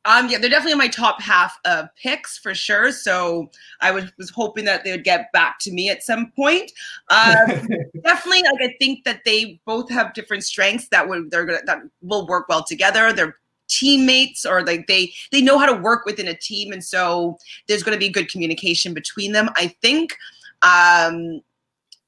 [0.05, 2.93] Um, yeah, they're definitely in my top half of picks for sure.
[2.93, 3.51] So
[3.83, 6.73] I was, was hoping that they would get back to me at some point.
[7.11, 7.47] Uh,
[8.05, 11.81] definitely, like I think that they both have different strengths that would they're gonna that
[12.01, 13.13] will work well together.
[13.13, 13.37] They're
[13.69, 17.83] teammates or like they they know how to work within a team and so there's
[17.83, 20.17] going to be good communication between them i think
[20.63, 21.41] um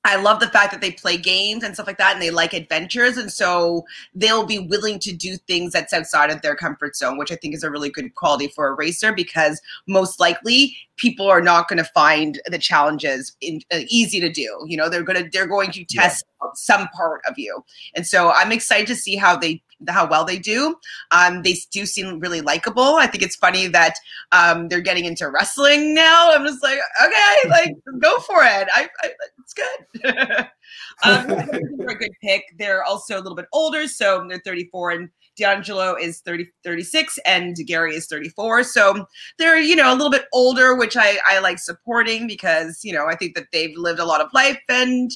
[0.02, 2.54] I love the fact that they play games and stuff like that and they like
[2.54, 3.18] adventures.
[3.18, 7.30] And so they'll be willing to do things that's outside of their comfort zone, which
[7.30, 11.42] I think is a really good quality for a racer because most likely people are
[11.42, 14.64] not going to find the challenges in, uh, easy to do.
[14.66, 16.48] You know, they're going to, they're going to test yeah.
[16.54, 17.62] some part of you.
[17.94, 20.76] And so I'm excited to see how they how well they do.
[21.10, 22.96] Um, they do seem really likable.
[22.96, 23.94] I think it's funny that
[24.32, 26.32] um, they're getting into wrestling now.
[26.32, 28.68] I'm just like, okay, like go for it.
[28.74, 30.48] I, I it's good.
[31.04, 31.26] um,
[31.78, 32.44] they're a good pick.
[32.58, 35.08] They're also a little bit older, so they're 34 and
[35.40, 38.64] DeAngelo is 30, 36 and Gary is 34.
[38.64, 39.06] So
[39.38, 43.06] they're, you know, a little bit older, which I, I like supporting because, you know,
[43.06, 45.10] I think that they've lived a lot of life and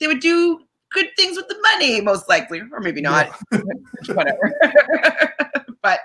[0.00, 0.60] they would do
[0.94, 3.30] good things with the money, most likely, or maybe not.
[3.52, 3.60] Yeah.
[4.14, 4.54] Whatever.
[5.82, 6.00] but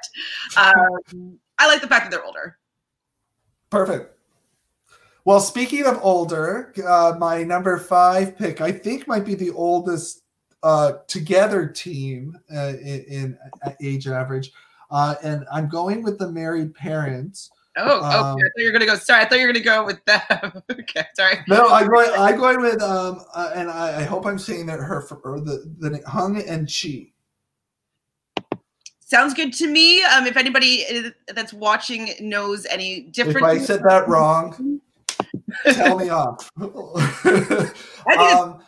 [0.57, 2.57] um, I like the fact that they're older.
[3.69, 4.17] Perfect.
[5.25, 10.23] Well, speaking of older, uh, my number five pick, I think, might be the oldest
[10.63, 13.37] uh, together team uh, in, in,
[13.81, 14.51] age average.
[14.91, 17.51] Uh, and I'm going with the married parents.
[17.79, 18.11] Oh, um, okay.
[18.11, 18.95] I thought you were gonna go.
[18.95, 20.63] Sorry, I thought you were gonna go with them.
[20.71, 21.39] okay, sorry.
[21.47, 22.15] No, I go.
[22.15, 25.73] I'm going with um, uh, and I, I, hope I'm saying that her for the
[25.79, 27.13] the Hung and Chee.
[28.99, 30.03] Sounds good to me.
[30.03, 34.81] Um, if anybody uh, that's watching knows any different, if I said that wrong,
[35.71, 36.49] tell me off.
[36.59, 38.61] um,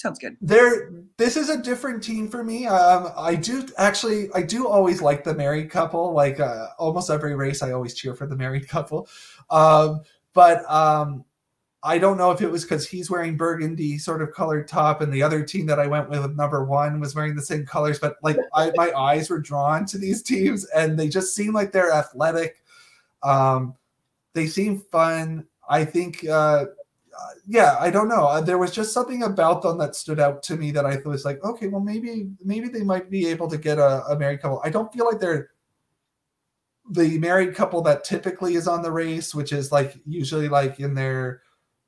[0.00, 0.36] sounds good.
[0.40, 2.66] There, this is a different team for me.
[2.66, 6.12] Um, I do actually, I do always like the married couple.
[6.12, 9.08] Like uh, almost every race, I always cheer for the married couple.
[9.50, 10.00] Um,
[10.32, 11.24] but um,
[11.82, 15.12] I don't know if it was because he's wearing burgundy sort of colored top, and
[15.12, 17.98] the other team that I went with, number one, was wearing the same colors.
[17.98, 21.72] But like, I, my eyes were drawn to these teams, and they just seem like
[21.72, 22.62] they're athletic.
[23.22, 23.74] Um,
[24.34, 25.46] they seem fun.
[25.68, 26.66] I think uh,
[27.46, 28.26] yeah, I don't know.
[28.26, 31.24] Uh, there was just something about them that stood out to me that I was
[31.24, 34.60] like, okay, well, maybe maybe they might be able to get a, a married couple.
[34.64, 35.50] I don't feel like they're
[36.90, 40.94] the married couple that typically is on the race, which is like usually like in
[40.94, 41.42] their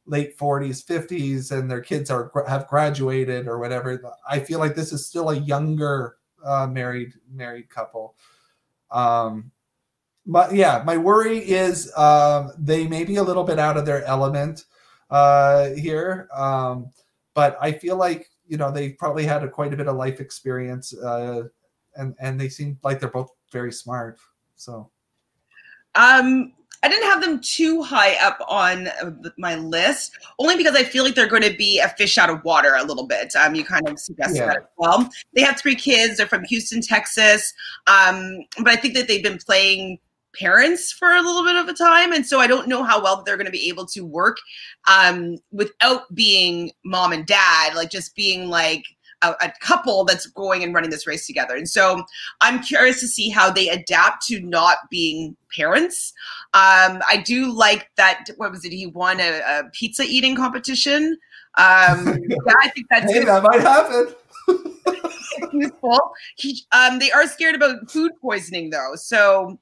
[0.06, 4.02] late 40s, 50s, and their kids are have graduated or whatever.
[4.28, 8.16] I feel like this is still a younger uh, married married couple.
[8.90, 9.50] Um,
[10.26, 14.04] but yeah, my worry is um, they may be a little bit out of their
[14.04, 14.64] element
[15.12, 16.28] uh, here.
[16.34, 16.90] Um,
[17.34, 20.20] but I feel like you know they probably had a, quite a bit of life
[20.20, 21.44] experience, uh,
[21.96, 24.18] and and they seem like they're both very smart.
[24.56, 24.90] So,
[25.94, 28.88] um, I didn't have them too high up on
[29.38, 32.42] my list, only because I feel like they're going to be a fish out of
[32.44, 33.34] water a little bit.
[33.36, 34.46] Um, you kind of suggested yeah.
[34.46, 35.08] that as well.
[35.34, 36.16] They have three kids.
[36.16, 37.54] They're from Houston, Texas.
[37.86, 39.98] Um, but I think that they've been playing
[40.38, 42.12] parents for a little bit of a time.
[42.12, 44.38] And so i don't know how well they're going to be able to work
[44.90, 48.84] um, without being mom and dad like just being like
[49.22, 51.54] a, a, couple that's going and running this race together.
[51.54, 52.02] And so
[52.40, 56.12] i'm curious to see how they adapt to not being parents.
[56.54, 61.18] Um, i do like that what was it he won a, a pizza eating competition.
[61.58, 64.14] Um, yeah i think that's hey, that might happen.
[65.52, 66.12] Useful.
[66.36, 69.58] He, um, they are scared about food poisoning though, so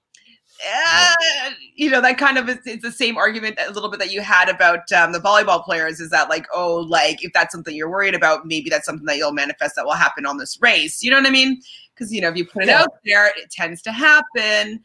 [0.68, 4.12] uh, you know that kind of is, it's the same argument a little bit that
[4.12, 7.74] you had about um, the volleyball players is that like oh like if that's something
[7.74, 11.02] you're worried about maybe that's something that you'll manifest that will happen on this race.
[11.02, 11.60] You know what i mean?
[11.94, 12.82] Because you know if you put it yeah.
[12.82, 14.80] out there it tends to happen.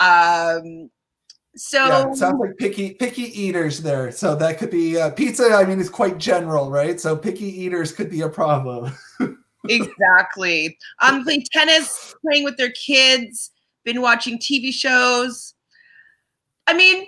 [0.00, 0.90] Um
[1.56, 4.10] so yeah, sounds like picky picky eaters there.
[4.10, 6.98] So that could be uh, pizza i mean it's quite general right?
[6.98, 8.92] So picky eaters could be a problem.
[9.68, 10.78] Exactly.
[11.02, 13.50] Um playing tennis playing with their kids
[13.88, 15.54] been watching TV shows.
[16.66, 17.06] I mean,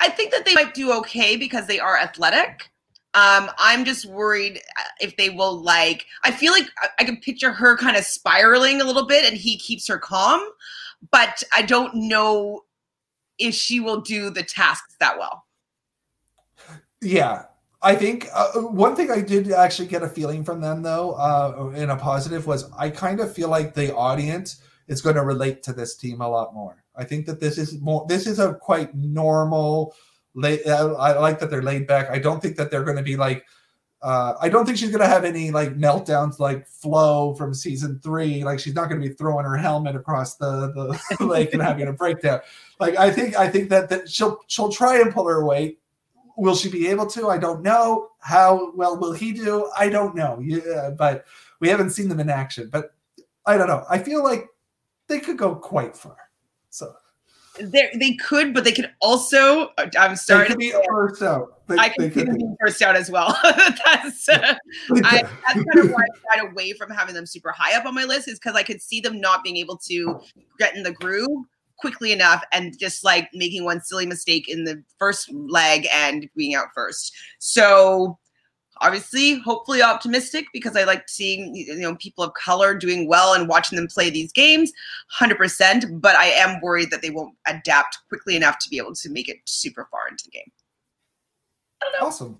[0.00, 2.70] I think that they might do okay because they are athletic.
[3.12, 6.06] Um, I'm just worried uh, if they will like.
[6.24, 9.36] I feel like I, I can picture her kind of spiraling a little bit, and
[9.36, 10.40] he keeps her calm.
[11.10, 12.62] But I don't know
[13.38, 15.44] if she will do the tasks that well.
[17.02, 17.44] Yeah,
[17.82, 21.72] I think uh, one thing I did actually get a feeling from them, though, uh,
[21.76, 25.62] in a positive, was I kind of feel like the audience is going to relate
[25.64, 26.82] to this team a lot more.
[26.96, 28.06] I think that this is more.
[28.08, 29.94] This is a quite normal.
[30.42, 32.10] I like that they're laid back.
[32.10, 33.44] I don't think that they're going to be like.
[34.02, 37.98] Uh, I don't think she's going to have any like meltdowns like Flo from season
[38.04, 38.44] three.
[38.44, 41.88] Like she's not going to be throwing her helmet across the, the lake and having
[41.88, 42.40] a breakdown.
[42.78, 45.80] Like I think I think that, that she'll she'll try and pull her weight
[46.36, 47.28] Will she be able to?
[47.28, 48.10] I don't know.
[48.20, 49.70] How well will he do?
[49.76, 50.38] I don't know.
[50.40, 51.24] Yeah, but
[51.60, 52.68] we haven't seen them in action.
[52.70, 52.94] But
[53.46, 53.84] I don't know.
[53.88, 54.46] I feel like
[55.08, 56.16] they could go quite far.
[56.70, 56.94] So
[57.58, 59.70] they they could, but they could also.
[59.98, 60.44] I'm sorry.
[60.44, 61.66] They could be first out.
[61.68, 63.36] They, I could, could be first out as well.
[63.42, 64.54] that's uh,
[65.04, 67.94] I, that's kind of why I got away from having them super high up on
[67.94, 70.20] my list is because I could see them not being able to
[70.58, 71.46] get in the groove
[71.78, 76.54] quickly enough and just like making one silly mistake in the first leg and being
[76.54, 77.14] out first.
[77.38, 78.18] So
[78.80, 83.48] obviously hopefully optimistic because i like seeing you know people of color doing well and
[83.48, 84.72] watching them play these games
[85.18, 89.10] 100% but i am worried that they won't adapt quickly enough to be able to
[89.10, 90.50] make it super far into the game
[92.00, 92.38] awesome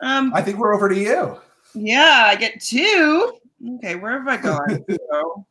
[0.00, 1.38] um, i think we're over to you
[1.74, 3.32] yeah i get two
[3.76, 5.46] okay where have i gone so,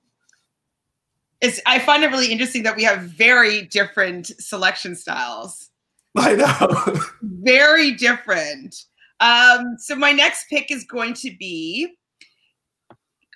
[1.41, 5.69] it's I find it really interesting that we have very different selection styles.
[6.15, 7.01] I know.
[7.21, 8.85] very different.
[9.21, 11.95] Um, so my next pick is going to be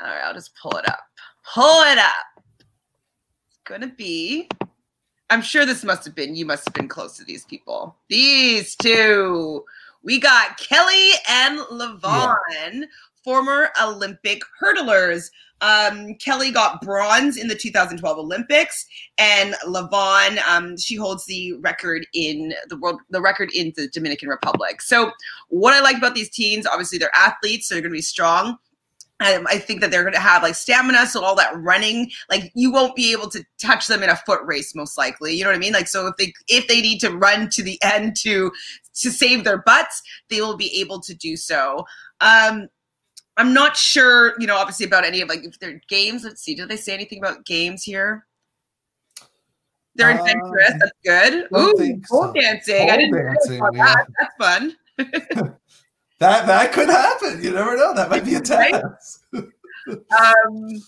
[0.01, 0.99] all right, I'll just pull it up.
[1.53, 2.43] Pull it up.
[3.47, 4.49] It's gonna be.
[5.29, 7.95] I'm sure this must have been, you must have been close to these people.
[8.09, 9.63] These two.
[10.03, 12.85] We got Kelly and Levon, yeah.
[13.25, 15.31] Former Olympic hurdlers.
[15.61, 18.85] Um, Kelly got bronze in the 2012 Olympics,
[19.17, 24.29] and Lavon um, she holds the record in the world, the record in the Dominican
[24.29, 24.81] Republic.
[24.81, 25.11] So,
[25.49, 28.57] what I like about these teens, obviously, they're athletes, so they're going to be strong.
[29.21, 32.51] Um, I think that they're going to have like stamina, so all that running, like
[32.53, 35.33] you won't be able to touch them in a foot race, most likely.
[35.33, 35.71] You know what I mean?
[35.71, 38.51] Like, so if they if they need to run to the end to
[38.95, 41.85] to save their butts, they will be able to do so.
[42.19, 42.67] Um,
[43.37, 46.23] I'm not sure, you know, obviously about any of like if they're games.
[46.23, 48.25] Let's see, did they say anything about games here?
[49.95, 50.73] They're uh, adventurous.
[50.79, 51.47] That's good.
[51.55, 52.33] Ooh, pole so.
[52.33, 52.77] dancing.
[52.77, 53.85] Pole I didn't dancing, know yeah.
[53.85, 54.07] that.
[54.19, 54.75] That's fun.
[56.19, 57.43] that that could happen.
[57.43, 57.93] You never know.
[57.93, 59.25] That might be a test.
[59.33, 60.83] um,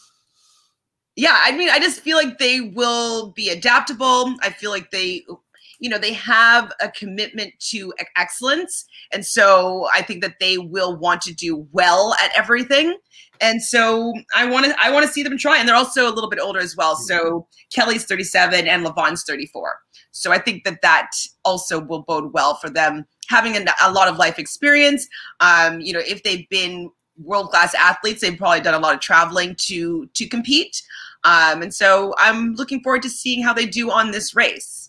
[1.15, 4.35] yeah, I mean, I just feel like they will be adaptable.
[4.41, 5.25] I feel like they
[5.79, 8.85] you know they have a commitment to excellence.
[9.11, 12.97] And so i think that they will want to do well at everything.
[13.39, 15.57] And so i want to i want to see them try.
[15.57, 16.95] And they're also a little bit older as well.
[16.95, 19.79] So kelly's 37 and levon's 34
[20.11, 21.11] so i think that that
[21.45, 25.07] also will bode well for them having a, a lot of life experience.
[25.39, 28.99] Um, you know if they've been world class athletes they've probably done a lot of
[28.99, 30.81] traveling to to compete.
[31.23, 34.86] Um, and so i'm looking forward to seeing how they do on this race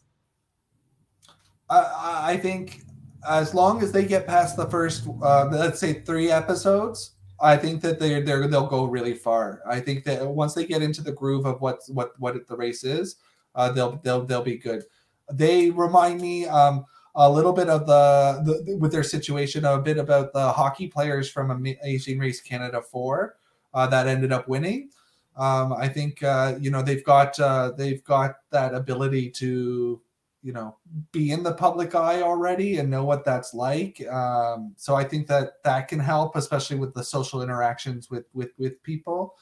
[1.71, 2.83] I, think
[3.29, 7.83] as long as they get past the first, uh, let's say three episodes, I think
[7.83, 9.63] that they they they'll go really far.
[9.67, 12.85] I think that once they get into the groove of what what what the race
[12.85, 13.17] is,
[13.55, 14.85] uh, they'll they'll they'll be good.
[15.33, 19.99] They remind me um, a little bit of the, the with their situation a bit
[19.99, 23.37] about the hockey players from Amazing Race Canada four
[23.75, 24.91] uh, that ended up winning.
[25.37, 30.01] Um, I think uh, you know they've got uh, they've got that ability to
[30.43, 30.77] you know
[31.13, 34.07] be in the public eye already and know what that's like.
[34.09, 38.51] Um, so i think that that can help especially with the social interactions with with
[38.59, 39.35] with people.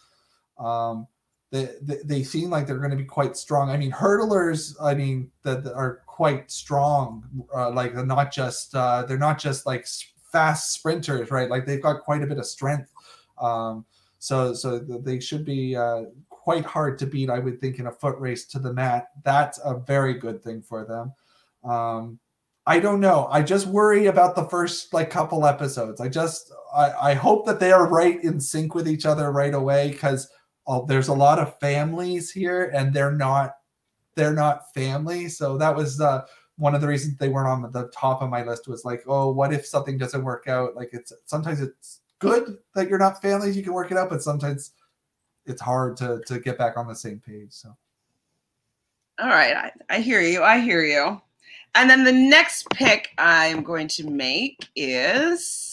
[0.58, 1.06] Um,
[1.52, 3.70] they, they, they seem like they're going to be quite strong.
[3.70, 7.24] I mean hurdlers i mean that are quite strong
[7.54, 9.86] uh, like they're not just uh, they're not just like
[10.32, 11.50] fast sprinters right?
[11.50, 12.90] Like they've got quite a bit of strength.
[13.40, 13.84] Um,
[14.18, 16.04] so so they should be uh,
[16.46, 19.08] quite hard to beat, I would think, in a foot race to the mat.
[19.24, 21.12] That's a very good thing for them.
[21.68, 22.20] Um,
[22.68, 23.26] I don't know.
[23.32, 26.00] I just worry about the first like couple episodes.
[26.00, 29.54] I just I, I hope that they are right in sync with each other right
[29.54, 30.28] away because
[30.68, 33.54] oh, there's a lot of families here and they're not
[34.14, 35.28] they're not family.
[35.28, 36.26] So that was uh,
[36.58, 39.32] one of the reasons they weren't on the top of my list was like, oh,
[39.32, 40.76] what if something doesn't work out?
[40.76, 44.22] Like it's sometimes it's good that you're not families, you can work it out, but
[44.22, 44.70] sometimes
[45.46, 47.52] it's hard to to get back on the same page.
[47.52, 47.74] So.
[49.18, 50.42] All right, I, I hear you.
[50.42, 51.20] I hear you.
[51.74, 55.72] and then the next pick I'm going to make is.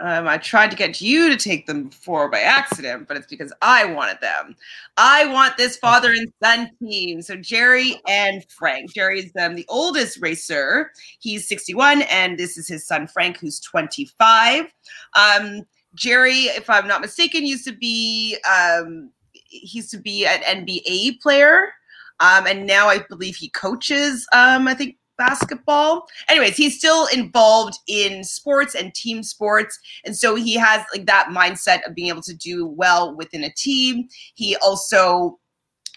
[0.00, 3.52] Um, I tried to get you to take them before by accident, but it's because
[3.62, 4.56] I wanted them.
[4.96, 7.22] I want this father and son team.
[7.22, 8.92] So Jerry and Frank.
[8.92, 10.90] Jerry is um, the oldest racer.
[11.20, 14.72] He's 61, and this is his son Frank, who's 25.
[15.14, 15.60] Um,
[15.94, 21.20] Jerry, if I'm not mistaken, used to be um, he used to be an NBA
[21.20, 21.72] player.
[22.20, 26.06] Um, and now I believe he coaches, um, I think, basketball.
[26.28, 29.78] Anyways, he's still involved in sports and team sports.
[30.04, 33.52] And so he has like that mindset of being able to do well within a
[33.52, 34.08] team.
[34.34, 35.38] He also,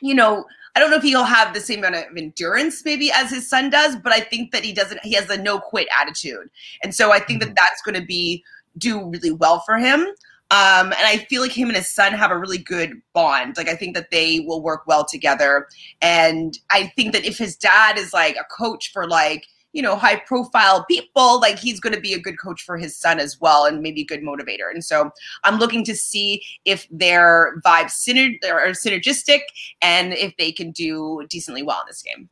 [0.02, 3.30] you know, I don't know if he'll have the same amount of endurance maybe as
[3.30, 6.50] his son does, but I think that he doesn't, he has a no quit attitude.
[6.84, 7.56] And so I think that Mhm.
[7.56, 8.44] that's going to be,
[8.78, 10.08] do really well for him.
[10.52, 13.58] Um, and I feel like him and his son have a really good bond.
[13.58, 15.68] Like I think that they will work well together.
[16.02, 19.96] And I think that if his dad is like a coach for like, you know,
[19.96, 23.42] high profile people, like he's going to be a good coach for his son as
[23.42, 24.72] well and maybe a good motivator.
[24.72, 25.10] And so
[25.44, 29.42] I'm looking to see if their vibes syner- are synergistic
[29.82, 32.30] and if they can do decently well in this game.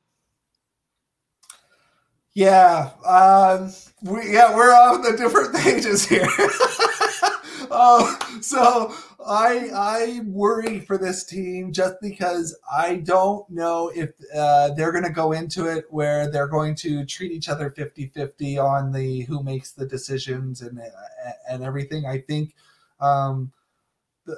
[2.35, 3.71] Yeah, um,
[4.01, 6.25] we yeah we're on the different pages here.
[7.69, 8.91] oh, so
[9.25, 15.03] I I worry for this team just because I don't know if uh, they're going
[15.03, 19.43] to go into it where they're going to treat each other 50-50 on the who
[19.43, 22.07] makes the decisions and uh, and everything.
[22.07, 22.55] I think
[22.99, 23.51] um,
[24.25, 24.35] the,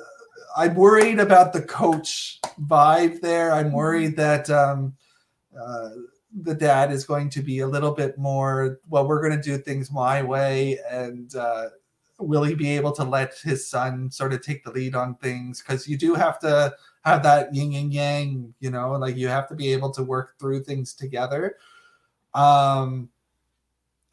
[0.57, 3.53] I'm worried about the coach vibe there.
[3.53, 4.49] I'm worried that.
[4.49, 4.95] Um,
[5.57, 5.89] uh,
[6.41, 9.57] the dad is going to be a little bit more well we're going to do
[9.57, 11.69] things my way and uh,
[12.19, 15.61] will he be able to let his son sort of take the lead on things?
[15.61, 16.73] Because you do have to
[17.03, 20.39] have that yin and yang you know like you have to be able to work
[20.39, 21.55] through things together.
[22.33, 23.09] Um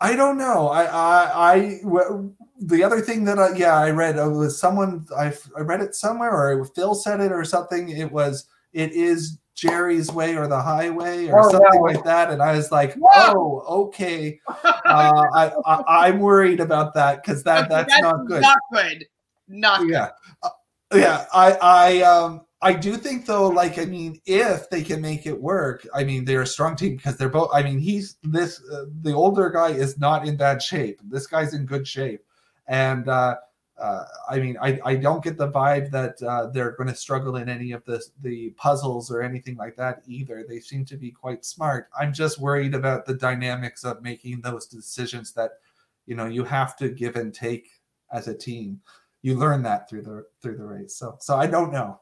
[0.00, 0.68] i don't know.
[0.68, 5.06] I i, I w- the other thing that I, yeah i read uh, was someone
[5.16, 7.88] I, I read it somewhere or phil said it or something.
[7.88, 11.86] It was it is Jerry's way or the highway or Oh, something wow.
[11.94, 12.30] like that.
[12.30, 13.32] And I was like, Whoa.
[13.66, 14.40] oh, okay.
[14.64, 18.42] Uh, I, I I'm worried about that because that that's, not good.
[18.42, 19.06] Not good.
[19.48, 19.90] Not good.
[19.90, 20.08] yeah,
[20.42, 20.48] Uh,
[20.94, 21.26] yeah.
[21.32, 25.40] I I um I do think though, like I mean, if they can make it
[25.40, 27.50] work, I mean, they're a strong team because they're both.
[27.54, 31.00] I mean, he's this uh, the older guy is not in bad shape.
[31.04, 32.22] This guy's in good shape,
[32.66, 33.08] and.
[33.08, 33.36] uh
[33.82, 37.36] uh, I mean, I, I don't get the vibe that uh, they're going to struggle
[37.36, 40.44] in any of the the puzzles or anything like that either.
[40.48, 41.88] They seem to be quite smart.
[41.98, 45.58] I'm just worried about the dynamics of making those decisions that,
[46.06, 47.70] you know, you have to give and take
[48.12, 48.80] as a team.
[49.22, 50.94] You learn that through the through the race.
[50.94, 51.98] So so I don't know.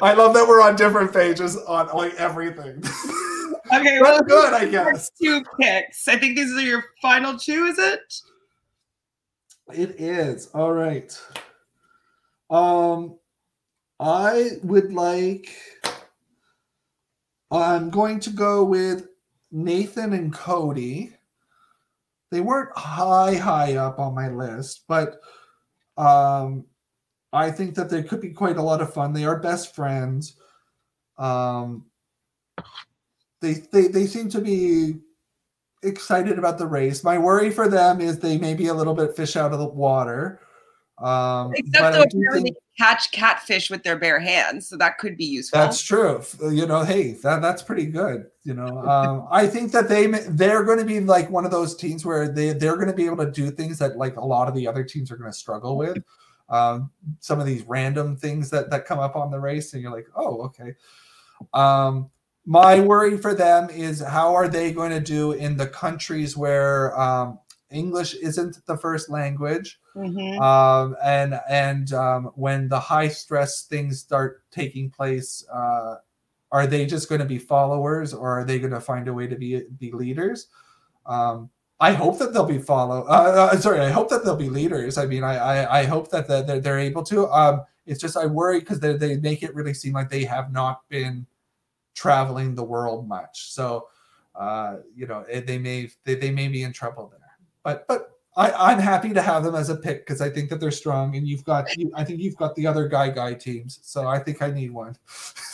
[0.00, 2.84] I love that we're on different pages on like everything.
[3.72, 5.10] Okay, well, good, I guess.
[5.20, 6.06] two picks.
[6.06, 8.14] I think these are your final two, is it?
[9.72, 10.48] It is.
[10.54, 11.18] All right.
[12.50, 13.18] Um
[14.00, 15.50] I would like
[17.50, 19.08] I'm going to go with
[19.50, 21.12] Nathan and Cody.
[22.30, 25.20] They weren't high high up on my list, but
[25.96, 26.64] um
[27.32, 29.12] I think that they could be quite a lot of fun.
[29.12, 30.36] They are best friends.
[31.18, 31.86] Um
[33.40, 35.00] they they, they seem to be
[35.82, 37.04] excited about the race.
[37.04, 39.66] My worry for them is they may be a little bit fish out of the
[39.66, 40.40] water.
[40.98, 45.16] Um, Except though apparently think they catch catfish with their bare hands, so that could
[45.16, 45.58] be useful.
[45.58, 46.22] that's true.
[46.42, 48.26] You know, hey, that, that's pretty good.
[48.42, 51.76] You know, um, I think that they they're going to be like one of those
[51.76, 54.48] teams where they they're going to be able to do things that like a lot
[54.48, 55.98] of the other teams are going to struggle with.
[56.48, 59.92] Um, some of these random things that that come up on the race, and you're
[59.92, 60.74] like, oh, okay.
[61.54, 62.10] Um,
[62.48, 66.98] my worry for them is how are they going to do in the countries where
[66.98, 67.38] um,
[67.70, 70.40] English isn't the first language, Mhm.
[70.40, 75.96] um, and and um, when the high stress things start taking place, uh,
[76.50, 79.26] are they just going to be followers, or are they going to find a way
[79.26, 80.46] to be be leaders?
[81.04, 83.02] Um, I hope that they'll be follow.
[83.02, 84.96] Uh, uh, sorry, I hope that they'll be leaders.
[84.96, 87.28] I mean, I I, I hope that the, they're, they're able to.
[87.28, 90.50] Um, it's just I worry because they they make it really seem like they have
[90.50, 91.26] not been
[91.98, 93.52] traveling the world much.
[93.52, 93.88] So,
[94.34, 97.20] uh, you know, eh, they may they, they may be in trouble there.
[97.64, 100.60] But but I, I'm happy to have them as a pick because I think that
[100.60, 101.90] they're strong, and you've got you.
[101.96, 104.96] I think you've got the other guy guy teams, so I think I need one.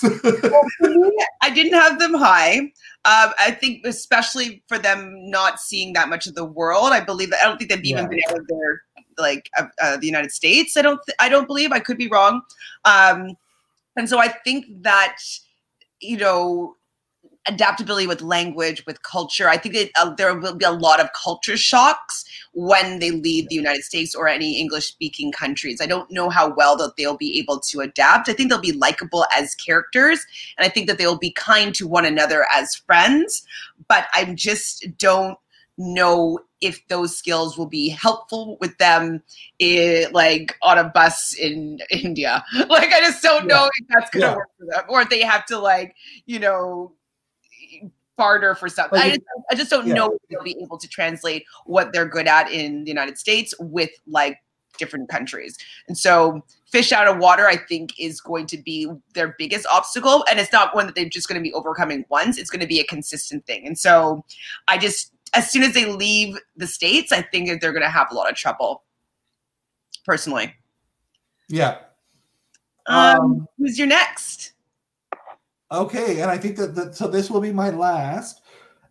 [0.02, 2.58] Well, me, I didn't have them high.
[3.06, 7.30] Um, I think, especially for them not seeing that much of the world, I believe
[7.30, 8.08] that I don't think they've even Yeah.
[8.08, 8.82] been out of their
[9.16, 10.76] like uh, uh, the United States.
[10.76, 11.00] I don't.
[11.06, 11.72] Th- I don't believe.
[11.72, 12.42] I could be wrong.
[12.84, 13.36] Um,
[13.96, 15.16] and so I think that
[16.04, 16.76] you know
[17.46, 19.48] adaptability with language, with culture.
[19.48, 22.24] I think that uh, there will be a lot of culture shocks
[22.54, 25.80] when they leave the United States or any English speaking countries.
[25.80, 28.28] I don't know how well that they'll be able to adapt.
[28.28, 30.24] I think they'll be likable as characters,
[30.56, 33.44] and I think that they'll be kind to one another as friends.
[33.88, 35.36] But I just don't
[35.76, 39.22] know if those skills will be helpful with them
[39.58, 42.44] in, like on a bus in India.
[42.68, 43.54] Like I just don't yeah.
[43.54, 44.36] know if that's gonna yeah.
[44.36, 44.84] work for them.
[44.88, 45.94] Or if they have to like,
[46.26, 46.92] you know,
[48.16, 48.98] barter for something.
[48.98, 49.94] Like, I, just, I just don't yeah.
[49.94, 53.54] know if they'll be able to translate what they're good at in the United States
[53.58, 54.38] with like
[54.78, 55.56] different countries.
[55.88, 60.24] And so fish out of water, I think, is going to be their biggest obstacle.
[60.28, 62.38] And it's not one that they're just going to be overcoming once.
[62.38, 63.66] It's going to be a consistent thing.
[63.66, 64.24] And so
[64.68, 67.88] I just as soon as they leave the states, I think that they're going to
[67.90, 68.84] have a lot of trouble.
[70.04, 70.54] Personally.
[71.48, 71.78] Yeah.
[72.86, 74.52] Um, um, who's your next?
[75.72, 78.42] Okay, and I think that, that so this will be my last,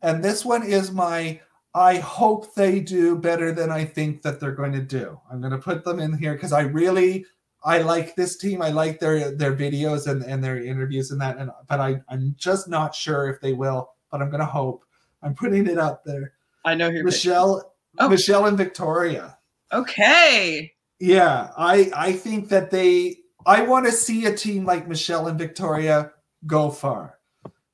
[0.02, 1.40] and this one is my.
[1.76, 5.20] I hope they do better than I think that they're going to do.
[5.32, 7.26] I'm going to put them in here because I really
[7.64, 8.62] I like this team.
[8.62, 11.38] I like their their videos and, and their interviews and that.
[11.38, 13.90] And but I I'm just not sure if they will.
[14.12, 14.86] But I'm going to hope.
[15.24, 16.34] I'm putting it out there.
[16.66, 18.10] I know who Michelle, oh.
[18.10, 19.38] Michelle and Victoria.
[19.72, 20.72] Okay.
[21.00, 23.18] Yeah, I I think that they.
[23.46, 26.12] I want to see a team like Michelle and Victoria
[26.48, 27.20] go far.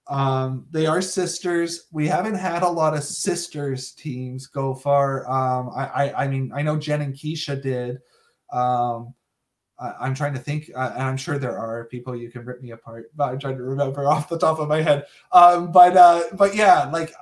[0.09, 1.85] Um, they are sisters.
[1.91, 5.29] We haven't had a lot of sisters teams go far.
[5.29, 7.99] Um, I, I, I mean, I know Jen and Kisha did.
[8.51, 9.13] Um,
[9.79, 12.61] I, am trying to think, uh, and I'm sure there are people you can rip
[12.61, 15.05] me apart, but I'm trying to remember off the top of my head.
[15.31, 17.13] Um, but uh, but yeah, like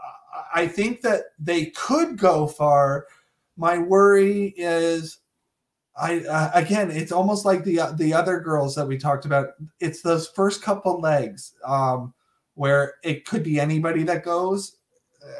[0.53, 3.07] I think that they could go far.
[3.55, 5.19] My worry is,
[5.99, 9.49] I uh, again, it's almost like the uh, the other girls that we talked about.
[9.79, 12.13] It's those first couple legs um,
[12.53, 14.77] where it could be anybody that goes.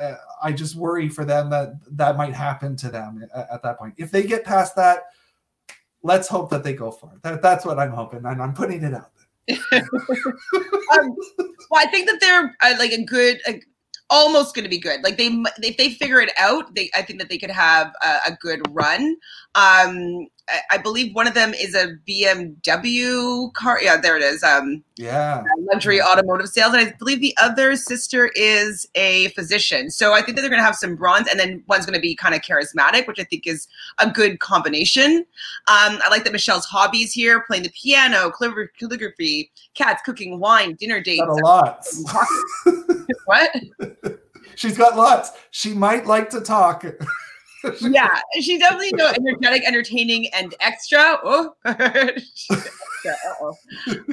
[0.01, 3.77] Uh, I just worry for them that that might happen to them at, at, that
[3.77, 3.93] point.
[3.97, 5.03] If they get past that,
[6.01, 7.11] let's hope that they go far.
[7.21, 9.11] That, that's what I'm hoping, and I'm putting it out
[9.71, 11.15] um,
[11.69, 13.39] well, I think that they're uh, like a good.
[13.47, 13.61] A,
[14.09, 15.03] almost going to be good.
[15.03, 15.27] Like they,
[15.59, 18.61] if they figure it out, they, I think that they could have a, a good
[18.69, 19.17] run.
[19.57, 23.79] Um, I, I, believe one of them is a BMW car.
[23.81, 24.43] Yeah, there it is.
[24.43, 29.89] Um, yeah, luxury automotive sales, and I believe the other sister is a physician.
[29.89, 31.99] So I think that they're going to have some bronze, and then one's going to
[31.99, 35.25] be kind of charismatic, which I think is a good combination.
[35.67, 41.01] Um, I like that Michelle's hobbies here: playing the piano, calligraphy, cats, cooking, wine, dinner
[41.01, 41.25] dates.
[41.25, 41.87] Got a lot.
[43.25, 43.51] what?
[44.55, 45.31] She's got lots.
[45.51, 46.85] She might like to talk.
[47.81, 51.17] yeah, she's definitely you know, energetic, entertaining, and extra.
[51.23, 51.53] Oh.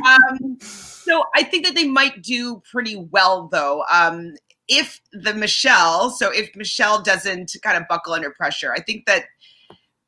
[0.06, 3.84] um, so I think that they might do pretty well, though.
[3.92, 4.34] Um,
[4.68, 9.24] if the Michelle, so if Michelle doesn't kind of buckle under pressure, I think that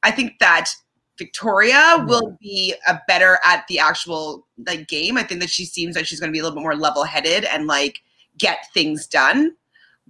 [0.03, 0.71] I think that
[1.19, 5.17] Victoria will be a better at the actual like game.
[5.17, 7.05] I think that she seems like she's going to be a little bit more level
[7.05, 8.01] headed and like
[8.39, 9.55] get things done.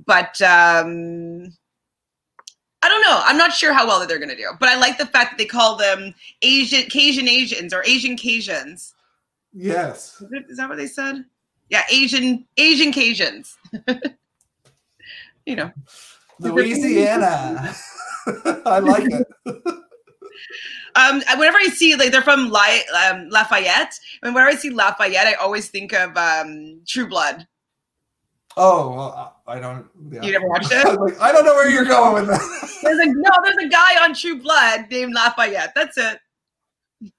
[0.04, 1.52] But um
[2.86, 3.20] I don't know.
[3.24, 5.32] I'm not sure how well that they're going to do, but I like the fact
[5.32, 8.92] that they call them Asian Cajun Asians or Asian Cajuns.
[9.52, 10.20] Yes.
[10.20, 11.24] Is, it, is that what they said?
[11.68, 13.54] Yeah, Asian Asian Cajuns.
[15.46, 15.72] you know,
[16.38, 17.74] Louisiana.
[18.64, 19.26] I like it.
[20.94, 25.26] um, whenever I see like they're from La- um, Lafayette, and whenever I see Lafayette,
[25.26, 27.48] I always think of um, True Blood.
[28.56, 29.86] Oh, well, I don't.
[30.10, 30.22] Yeah.
[30.22, 31.00] You never watched it?
[31.00, 32.78] like, I don't know where you're going with that.
[32.82, 33.30] there's a no.
[33.44, 35.72] There's a guy on True Blood named Lafayette.
[35.74, 36.18] That's it.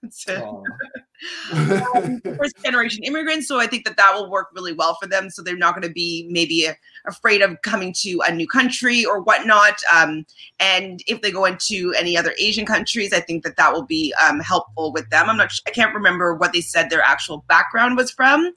[0.01, 0.43] That's it.
[1.51, 5.29] um, first generation immigrants, so I think that that will work really well for them.
[5.29, 6.67] So they're not going to be maybe
[7.05, 9.79] afraid of coming to a new country or whatnot.
[9.93, 10.25] Um,
[10.59, 14.11] and if they go into any other Asian countries, I think that that will be
[14.27, 15.29] um, helpful with them.
[15.29, 15.51] I'm not.
[15.67, 18.51] I can't remember what they said their actual background was from.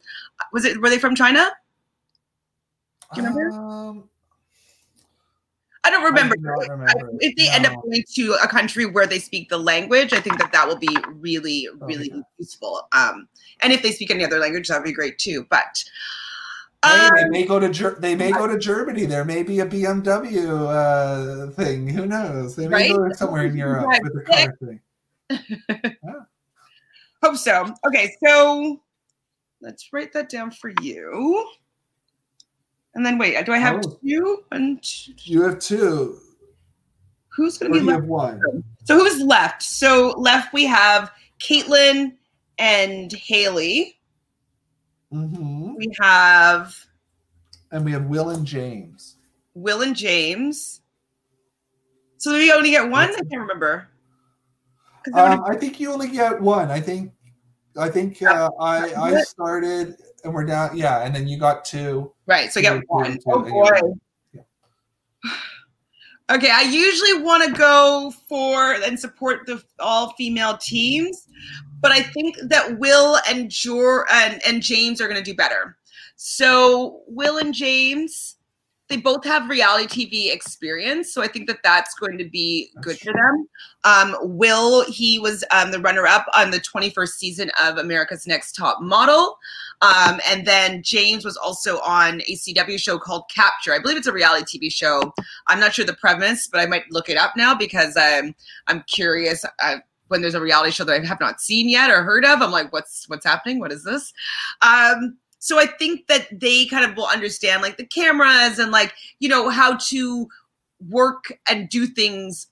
[0.55, 0.81] Was it?
[0.81, 1.51] Were they from China?
[3.15, 3.51] Do you remember?
[3.57, 4.09] Um,
[5.83, 6.37] I don't remember.
[6.39, 7.13] I remember.
[7.21, 7.53] If they no.
[7.53, 10.69] end up going to a country where they speak the language, I think that that
[10.69, 12.23] will be really, really okay.
[12.39, 12.87] useful.
[12.93, 13.29] Um,
[13.61, 15.47] and if they speak any other language, that'd be great too.
[15.49, 15.83] But
[16.83, 19.07] um, hey, they may go to Ger- they may go to Germany.
[19.07, 21.89] There may be a BMW uh, thing.
[21.89, 22.57] Who knows?
[22.57, 22.97] They may right?
[22.97, 24.03] go somewhere in Europe right.
[24.03, 24.81] with a car thing.
[26.05, 26.13] yeah.
[27.23, 27.75] Hope so.
[27.87, 28.81] Okay, so
[29.61, 31.47] let's write that down for you.
[32.95, 33.99] And then wait, do I have oh.
[34.05, 34.45] two?
[34.51, 34.81] And
[35.25, 36.19] you have two.
[37.37, 38.01] Who's going to be left?
[38.01, 38.65] Have one.
[38.85, 39.63] So who's left?
[39.63, 42.17] So left we have Caitlin
[42.59, 43.99] and Haley.
[45.13, 45.75] Mm-hmm.
[45.77, 46.75] We have
[47.73, 49.17] And we have Will and James.
[49.55, 50.83] Will and James.
[52.19, 53.11] So we only get one.
[53.11, 53.89] I can't remember.
[55.15, 56.71] Um, I think you only get one.
[56.71, 57.13] I think,
[57.79, 60.77] I think uh, I I started and we're down.
[60.77, 62.13] Yeah, and then you got two.
[62.27, 62.53] Right.
[62.53, 63.19] So I get one.
[63.27, 63.81] Oh boy.
[66.31, 71.27] Okay, I usually want to go for and support the all female teams,
[71.81, 75.77] but I think that Will and Jor and, and James are going to do better.
[76.15, 78.37] So Will and James,
[78.91, 82.99] they both have reality TV experience, so I think that that's going to be good
[82.99, 83.49] for them.
[83.85, 88.83] Um, Will, he was um, the runner-up on the 21st season of America's Next Top
[88.83, 89.39] Model.
[89.81, 93.73] Um, and then James was also on a CW show called Capture.
[93.73, 95.15] I believe it's a reality TV show.
[95.47, 98.35] I'm not sure the premise, but I might look it up now because I'm
[98.67, 99.45] I'm curious.
[99.63, 99.77] Uh,
[100.09, 102.51] when there's a reality show that I have not seen yet or heard of, I'm
[102.51, 103.61] like, what's what's happening?
[103.61, 104.13] What is this?
[104.61, 108.95] Um, so I think that they kind of will understand like the cameras and like
[109.19, 110.29] you know how to
[110.89, 112.47] work and do things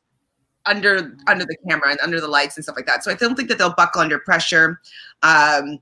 [0.67, 3.05] under under the camera and under the lights and stuff like that.
[3.05, 4.81] So I don't think that they'll buckle under pressure.
[5.23, 5.79] Um,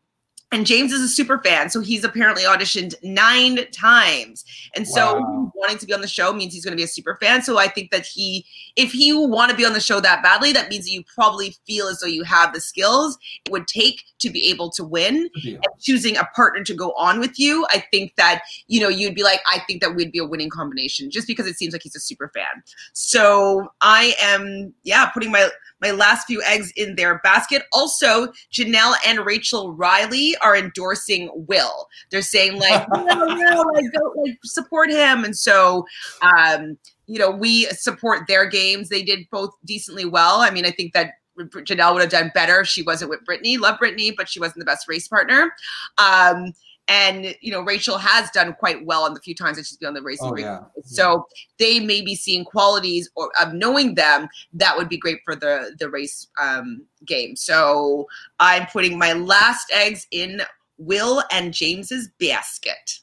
[0.53, 4.45] and James is a super fan, so he's apparently auditioned nine times.
[4.77, 5.53] And so Wow.
[5.57, 7.43] wanting to be on the show means he's going to be a super fan.
[7.43, 10.53] So I think that he, if he want to be on the show that badly,
[10.53, 14.05] that means that you probably feel as though you have the skills it would take
[14.21, 15.29] to be able to win.
[15.35, 15.55] Yeah.
[15.55, 19.17] And choosing a partner to go on with you, I think that you know you'd
[19.17, 21.83] be like, I think that we'd be a winning combination, just because it seems like
[21.83, 22.63] he's a super fan.
[22.93, 25.49] So I am, yeah, putting my
[25.81, 27.63] my last few eggs in their basket.
[27.73, 31.89] Also, Janelle and Rachel Reilly are endorsing Will.
[32.11, 35.25] They're saying like, no, no, like, go, like support him.
[35.25, 35.87] And so,
[36.23, 38.89] um, you know, we support their games.
[38.89, 40.41] They did both decently well.
[40.41, 43.59] I mean, I think that Janelle would have done better if she wasn't with Britney.
[43.59, 45.53] Love Britney, but she wasn't the best race partner.
[45.99, 46.53] Um,
[46.89, 49.89] and you know, Rachel has done quite well on the few times that she's been
[49.89, 50.29] on the racing.
[50.29, 50.43] Oh, Race.
[50.43, 50.61] yeah.
[50.85, 51.27] So
[51.59, 55.75] they may be seeing qualities or of knowing them that would be great for the
[55.79, 57.37] the race um, game.
[57.37, 58.07] So
[58.41, 60.43] I'm putting my last eggs in
[60.79, 63.01] Will and James's basket.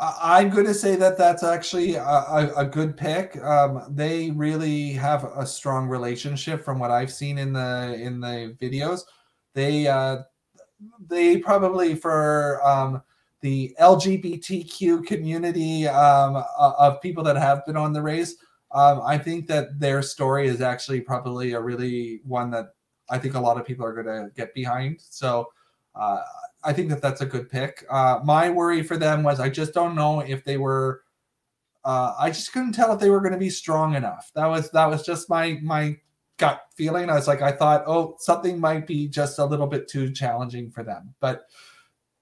[0.00, 3.36] I'm going to say that that's actually a, a, a good pick.
[3.42, 8.56] Um, they really have a strong relationship, from what I've seen in the in the
[8.58, 9.02] videos.
[9.52, 10.22] They uh,
[11.08, 13.02] they probably for um,
[13.40, 18.36] the LGBTQ community um, of people that have been on the race.
[18.72, 22.74] Um, I think that their story is actually probably a really one that
[23.10, 25.00] I think a lot of people are going to get behind.
[25.00, 25.48] So
[25.94, 26.22] uh,
[26.62, 27.84] I think that that's a good pick.
[27.90, 31.02] Uh, my worry for them was I just don't know if they were.
[31.84, 34.30] Uh, I just couldn't tell if they were going to be strong enough.
[34.34, 35.96] That was that was just my my
[36.40, 37.10] gut feeling.
[37.10, 40.70] I was like, I thought, oh, something might be just a little bit too challenging
[40.70, 41.42] for them, but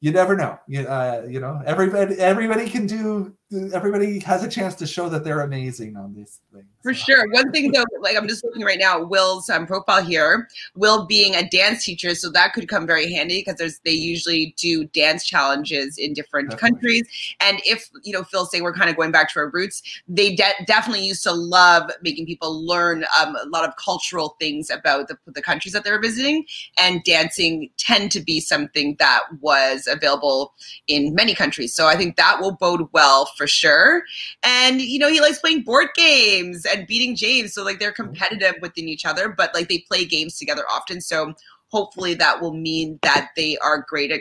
[0.01, 0.59] you never know.
[0.67, 3.35] You, uh, you know, everybody everybody can do.
[3.51, 6.67] Everybody has a chance to show that they're amazing on these things.
[6.83, 7.27] For sure.
[7.31, 10.49] One thing though, like I'm just looking right now, Will's um, profile here.
[10.77, 14.55] Will being a dance teacher, so that could come very handy because there's they usually
[14.59, 16.79] do dance challenges in different Definitely.
[16.79, 17.35] countries.
[17.41, 20.35] And if you know, Phil say we're kind of going back to our roots, they
[20.37, 25.09] de- definitely used to love making people learn um, a lot of cultural things about
[25.09, 26.45] the, the countries that they were visiting.
[26.77, 30.53] And dancing tend to be something that was available
[30.87, 31.73] in many countries.
[31.73, 34.03] So I think that will bode well for sure.
[34.43, 37.55] And you know, he likes playing board games and beating James.
[37.55, 38.03] So like they're mm-hmm.
[38.03, 41.01] competitive within each other, but like they play games together often.
[41.01, 41.33] So
[41.69, 44.21] hopefully that will mean that they are great at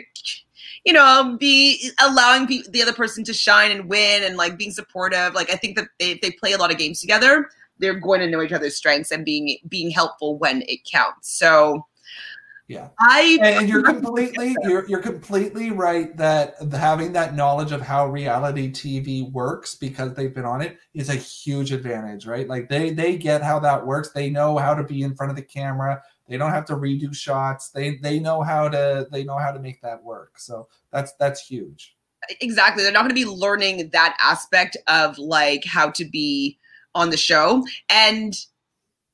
[0.84, 4.70] you know be allowing pe- the other person to shine and win and like being
[4.70, 7.48] supportive like i think that they, if they play a lot of games together
[7.78, 11.86] they're going to know each other's strengths and being being helpful when it counts so
[12.68, 12.90] Yeah.
[13.00, 18.06] i and and you're completely you're, you're completely right that having that knowledge of how
[18.06, 22.48] reality tv works because they've been on it is a huge advantage right?
[22.48, 24.10] Like they they get how that works.
[24.10, 26.02] They know how to be in front of the camera.
[26.28, 27.70] They don't have to redo shots.
[27.70, 30.38] They they know how to they know how to make that work.
[30.38, 31.96] So that's that's huge.
[32.40, 32.82] Exactly.
[32.82, 36.58] They're not going to be learning that aspect of like how to be
[36.94, 37.64] on the show.
[37.88, 38.34] And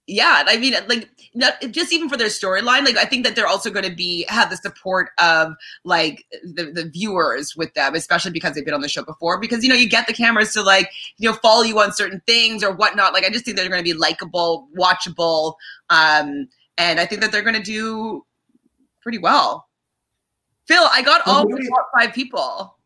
[0.06, 3.46] yeah i mean like not just even for their storyline like i think that they're
[3.46, 8.30] also going to be have the support of like the, the viewers with them especially
[8.30, 10.62] because they've been on the show before because you know you get the cameras to
[10.62, 13.68] like you know follow you on certain things or whatnot like i just think they're
[13.68, 15.54] going to be likable watchable
[15.88, 16.46] um
[16.76, 18.24] and i think that they're going to do
[19.04, 19.68] pretty well.
[20.66, 22.76] Phil i got all the top five people.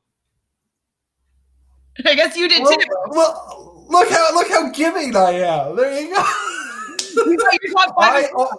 [2.04, 2.86] I guess you did well, too.
[3.10, 5.76] well, look how look how giving i am.
[5.76, 6.24] There you go
[7.98, 8.50] I oh,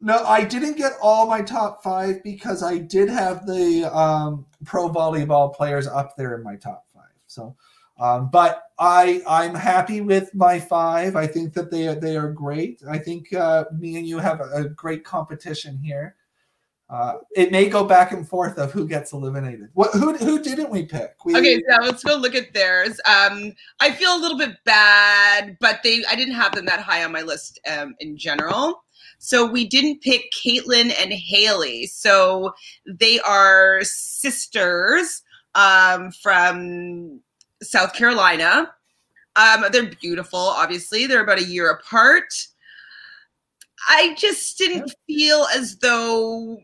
[0.00, 4.90] no, I didn't get all my top five because I did have the um, pro
[4.90, 7.04] volleyball players up there in my top five.
[7.26, 7.56] So,
[7.98, 11.16] um, but I I'm happy with my five.
[11.16, 12.82] I think that they are they are great.
[12.88, 16.16] I think uh, me and you have a, a great competition here.
[16.94, 19.68] Uh, it may go back and forth of who gets eliminated.
[19.72, 21.16] What who who didn't we pick?
[21.24, 23.00] We, okay, so let's go look at theirs.
[23.04, 27.02] Um, I feel a little bit bad, but they I didn't have them that high
[27.02, 28.84] on my list um, in general.
[29.18, 31.86] So we didn't pick Caitlin and Haley.
[31.86, 32.54] So
[32.86, 35.22] they are sisters
[35.56, 37.20] um, from
[37.60, 38.72] South Carolina.
[39.34, 41.06] Um, they're beautiful, obviously.
[41.06, 42.32] They're about a year apart.
[43.88, 46.58] I just didn't feel as though,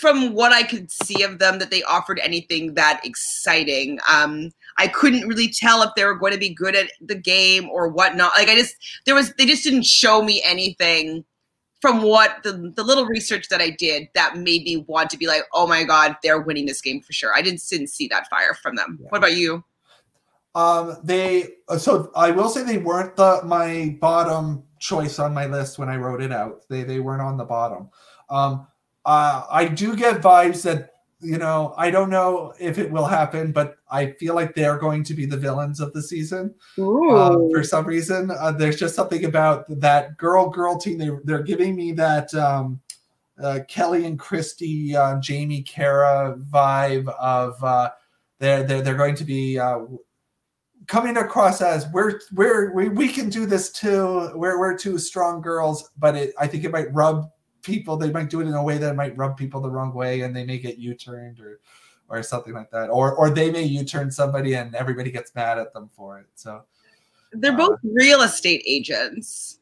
[0.00, 3.98] from what I could see of them, that they offered anything that exciting.
[4.10, 7.68] Um, I couldn't really tell if they were going to be good at the game
[7.70, 8.32] or whatnot.
[8.36, 8.76] Like I just,
[9.06, 11.24] there was, they just didn't show me anything
[11.80, 15.26] from what the, the little research that I did that made me want to be
[15.26, 17.34] like, oh my God, they're winning this game for sure.
[17.34, 18.98] I didn't, didn't see that fire from them.
[19.00, 19.08] Yeah.
[19.10, 19.64] What about you?
[20.54, 25.78] Um, they so I will say they weren't the my bottom choice on my list
[25.78, 26.62] when I wrote it out.
[26.70, 27.90] They they weren't on the bottom.
[28.30, 28.66] Um,
[29.06, 30.90] uh, I do get vibes that
[31.20, 35.04] you know I don't know if it will happen, but I feel like they're going
[35.04, 36.54] to be the villains of the season
[37.16, 38.32] um, for some reason.
[38.32, 40.98] Uh, there's just something about that girl girl team.
[40.98, 42.80] They they're giving me that um,
[43.40, 47.90] uh, Kelly and Christy, uh, Jamie, Cara vibe of uh,
[48.40, 49.80] they're they're they're going to be uh,
[50.88, 54.32] coming across as we're we're we, we can do this too.
[54.34, 57.30] We're we're two strong girls, but it I think it might rub
[57.66, 57.96] people.
[57.96, 60.34] They might do it in a way that might rub people the wrong way, and
[60.34, 61.60] they may get U-turned or
[62.08, 65.74] or something like that, or or they may U-turn somebody and everybody gets mad at
[65.74, 66.26] them for it.
[66.36, 66.62] So
[67.32, 69.58] they're uh, both real estate agents.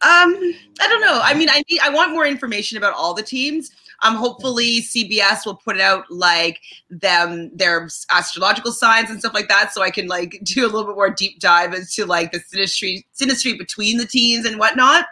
[0.00, 0.34] Um,
[0.80, 1.20] I don't know.
[1.22, 3.70] I mean, I need I want more information about all the teams
[4.02, 6.60] um, hopefully CBS will put out like
[6.90, 10.84] them their astrological signs and stuff like that, so I can like do a little
[10.84, 15.06] bit more deep dive into like the synastry synastry between the teams and whatnot.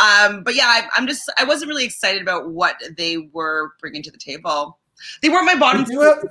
[0.00, 4.02] Um, but yeah, I, I'm just I wasn't really excited about what they were bringing
[4.02, 4.78] to the table.
[5.22, 5.84] They weren't my bottom.
[5.84, 6.00] team.
[6.00, 6.24] Have,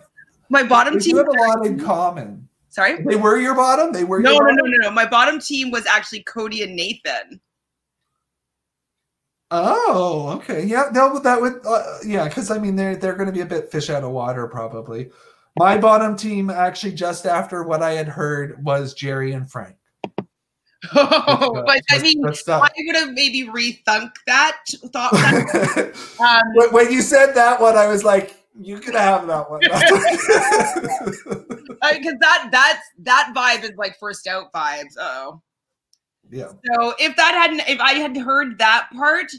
[0.49, 1.17] my bottom team.
[1.17, 2.47] have a lot in common.
[2.69, 3.91] Sorry, they were your bottom.
[3.91, 4.91] They were no, no, no, no, no.
[4.91, 7.41] My bottom team was actually Cody and Nathan.
[9.51, 10.63] Oh, okay.
[10.63, 13.45] Yeah, no, that would, uh, yeah, because I mean, they're they're going to be a
[13.45, 15.09] bit fish out of water, probably.
[15.57, 19.75] My bottom team, actually, just after what I had heard, was Jerry and Frank.
[20.95, 24.57] Oh, but I mean, I would have maybe rethunk that
[24.93, 25.11] thought.
[25.11, 25.93] That.
[26.19, 29.61] um, when you said that one, I was like, you could have that one.
[31.81, 34.95] Because that that's that vibe is like first out vibes.
[34.99, 35.41] Oh.
[36.29, 36.49] Yeah.
[36.49, 39.31] So if that hadn't, if I had heard that part,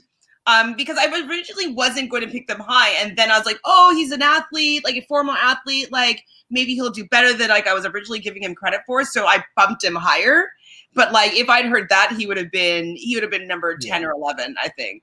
[0.47, 3.61] um, because I originally wasn't going to pick them high, and then I was like,
[3.65, 7.67] oh, he's an athlete, like a former athlete, like maybe he'll do better than like
[7.67, 9.05] I was originally giving him credit for.
[9.05, 10.51] So I bumped him higher.
[10.95, 13.77] But like if I'd heard that, he would have been he would have been number
[13.77, 14.09] ten yeah.
[14.09, 15.03] or eleven, I think,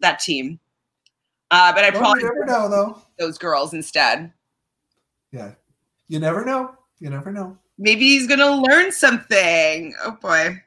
[0.00, 0.60] that team.
[1.50, 4.32] Uh, but I well, probably never know though those girls instead.
[5.32, 5.52] Yeah,
[6.08, 6.76] you never know.
[7.00, 7.58] You never know.
[7.78, 9.94] Maybe he's gonna learn something.
[10.04, 10.62] Oh boy.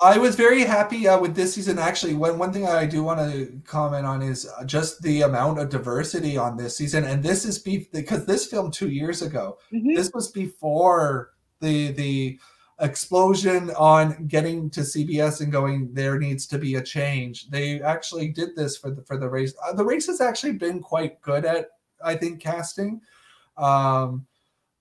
[0.00, 1.78] I was very happy uh, with this season.
[1.78, 5.58] Actually, one one thing I do want to comment on is uh, just the amount
[5.58, 9.58] of diversity on this season, and this is be- because this film two years ago.
[9.72, 9.94] Mm-hmm.
[9.94, 12.38] This was before the the
[12.82, 15.94] explosion on getting to CBS and going.
[15.94, 17.48] There needs to be a change.
[17.48, 19.54] They actually did this for the for the race.
[19.64, 21.68] Uh, the race has actually been quite good at
[22.04, 23.00] I think casting.
[23.56, 24.26] Um,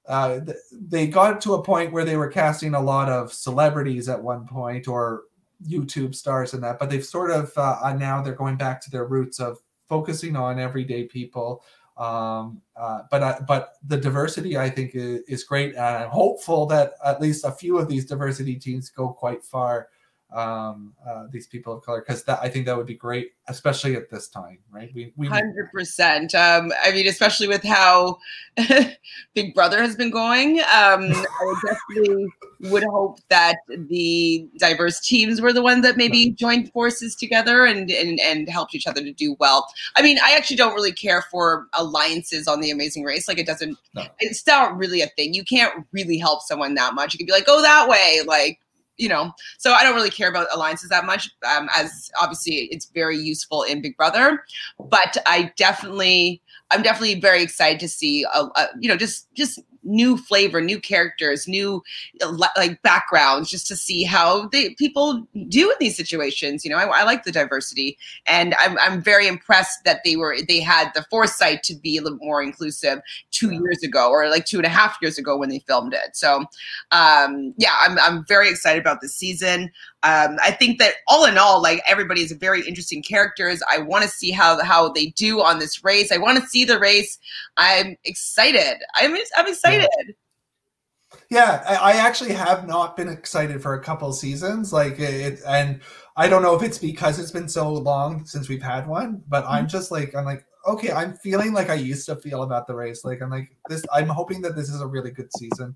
[0.08, 0.40] uh,
[0.72, 4.48] they got to a point where they were casting a lot of celebrities at one
[4.48, 5.24] point or
[5.68, 9.06] YouTube stars and that, but they've sort of uh, now they're going back to their
[9.06, 11.64] roots of focusing on everyday people.
[12.02, 16.66] Um, uh, but uh, but the diversity I think is, is great, and I'm hopeful
[16.66, 19.90] that at least a few of these diversity teams go quite far
[20.34, 23.96] um, uh, these people of color because that I think that would be great, especially
[23.96, 24.90] at this time, right?
[24.94, 26.34] We we hundred percent.
[26.34, 28.18] Um, I mean, especially with how
[29.34, 30.66] Big Brother has been going, um,
[31.12, 32.28] I definitely
[32.62, 37.92] would hope that the diverse teams were the ones that maybe joined forces together and
[37.92, 39.68] and and helped each other to do well.
[39.98, 43.28] I mean, I actually don't really care for alliances on the Amazing Race.
[43.28, 43.78] Like, it doesn't.
[43.94, 44.06] No.
[44.20, 45.34] It's not really a thing.
[45.34, 47.14] You can't really help someone that much.
[47.14, 48.60] You can be like, go that way, like
[48.98, 51.30] you know, so I don't really care about alliances that much.
[51.50, 54.44] Um, as obviously it's very useful in Big Brother,
[54.80, 59.60] but I definitely, I'm definitely very excited to see, a, a, you know, just just
[59.84, 61.82] new flavor, new characters, new
[62.56, 66.64] like backgrounds, just to see how they people do in these situations.
[66.64, 70.38] You know, I, I like the diversity, and I'm I'm very impressed that they were
[70.48, 73.02] they had the foresight to be a little more inclusive
[73.32, 76.16] two years ago or like two and a half years ago when they filmed it.
[76.16, 76.46] So,
[76.92, 79.72] um, yeah, I'm I'm very excited about this season.
[80.04, 83.62] Um, I think that all in all, like everybody is very interesting characters.
[83.72, 86.12] I want to see how how they do on this race.
[86.12, 87.20] I want to see the race.
[87.58, 88.78] I'm excited.
[88.96, 89.71] I'm I'm excited.
[91.30, 94.74] Yeah, I, I actually have not been excited for a couple seasons.
[94.74, 95.82] Like it, and
[96.16, 99.44] I don't know if it's because it's been so long since we've had one, but
[99.44, 99.54] mm-hmm.
[99.54, 102.76] I'm just like I'm like okay, I'm feeling like I used to feel about the
[102.76, 103.04] race.
[103.04, 103.84] Like I'm like this.
[103.92, 105.76] I'm hoping that this is a really good season.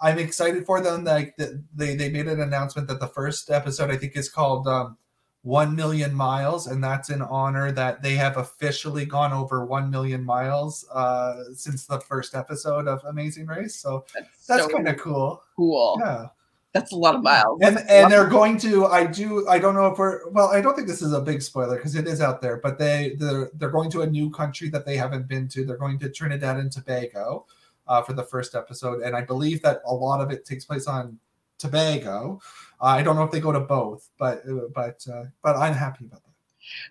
[0.00, 1.04] I'm excited for them.
[1.04, 4.98] Like they they made an announcement that the first episode I think is called um,
[5.46, 10.24] One Million Miles, and that's in honor that they have officially gone over one million
[10.24, 13.76] miles uh, since the first episode of Amazing Race.
[13.76, 15.40] So that's, that's so kind of cool.
[15.54, 15.98] Cool.
[16.00, 16.26] Yeah.
[16.72, 17.60] That's a lot of miles.
[17.62, 18.86] And and they're going to.
[18.86, 19.46] I do.
[19.48, 20.28] I don't know if we're.
[20.30, 22.56] Well, I don't think this is a big spoiler because it is out there.
[22.56, 25.64] But they they're they're going to a new country that they haven't been to.
[25.64, 27.46] They're going to Trinidad and Tobago
[27.86, 30.88] uh, for the first episode, and I believe that a lot of it takes place
[30.88, 31.20] on
[31.56, 32.40] Tobago.
[32.80, 34.42] Uh, I don't know if they go to both, but
[34.74, 36.26] but uh, but I'm happy about that.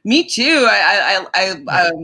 [0.03, 0.67] Me too.
[0.69, 2.03] I, I, I, um,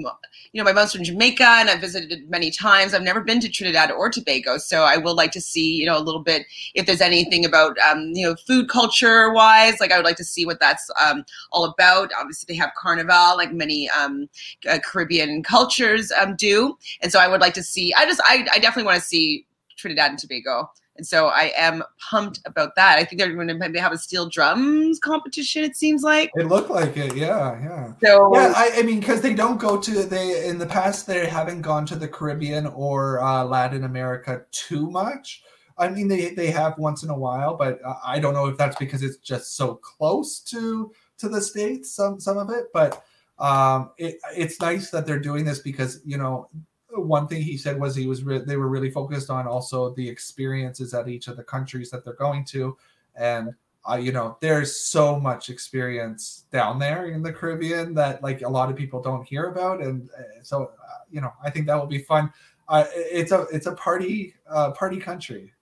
[0.52, 2.94] you know, my mom's from Jamaica, and I've visited many times.
[2.94, 5.98] I've never been to Trinidad or Tobago, so I would like to see, you know,
[5.98, 9.80] a little bit if there's anything about, um, you know, food culture wise.
[9.80, 12.12] Like, I would like to see what that's um, all about.
[12.20, 14.28] Obviously, they have Carnival, like many um,
[14.70, 17.94] uh, Caribbean cultures um, do, and so I would like to see.
[17.94, 20.70] I just, I, I definitely want to see Trinidad and Tobago.
[21.02, 23.00] And so I am pumped about that.
[23.00, 25.64] I think they're going to maybe have a steel drums competition.
[25.64, 27.16] It seems like it looked like it.
[27.16, 27.94] Yeah, yeah.
[28.04, 31.26] So yeah, I, I mean, because they don't go to they in the past they
[31.26, 35.42] haven't gone to the Caribbean or uh, Latin America too much.
[35.76, 38.76] I mean, they they have once in a while, but I don't know if that's
[38.76, 41.96] because it's just so close to to the states.
[41.96, 43.04] Some some of it, but
[43.40, 46.48] um, it, it's nice that they're doing this because you know
[46.94, 50.08] one thing he said was he was re- they were really focused on also the
[50.08, 52.78] experiences at each of the countries that they're going to.
[53.16, 53.54] And
[53.90, 58.50] uh, you know there's so much experience down there in the caribbean that like a
[58.50, 59.82] lot of people don't hear about.
[59.82, 62.32] And uh, so uh, you know i think that will be fun.
[62.68, 65.54] Uh, it's a it's a party uh, party country.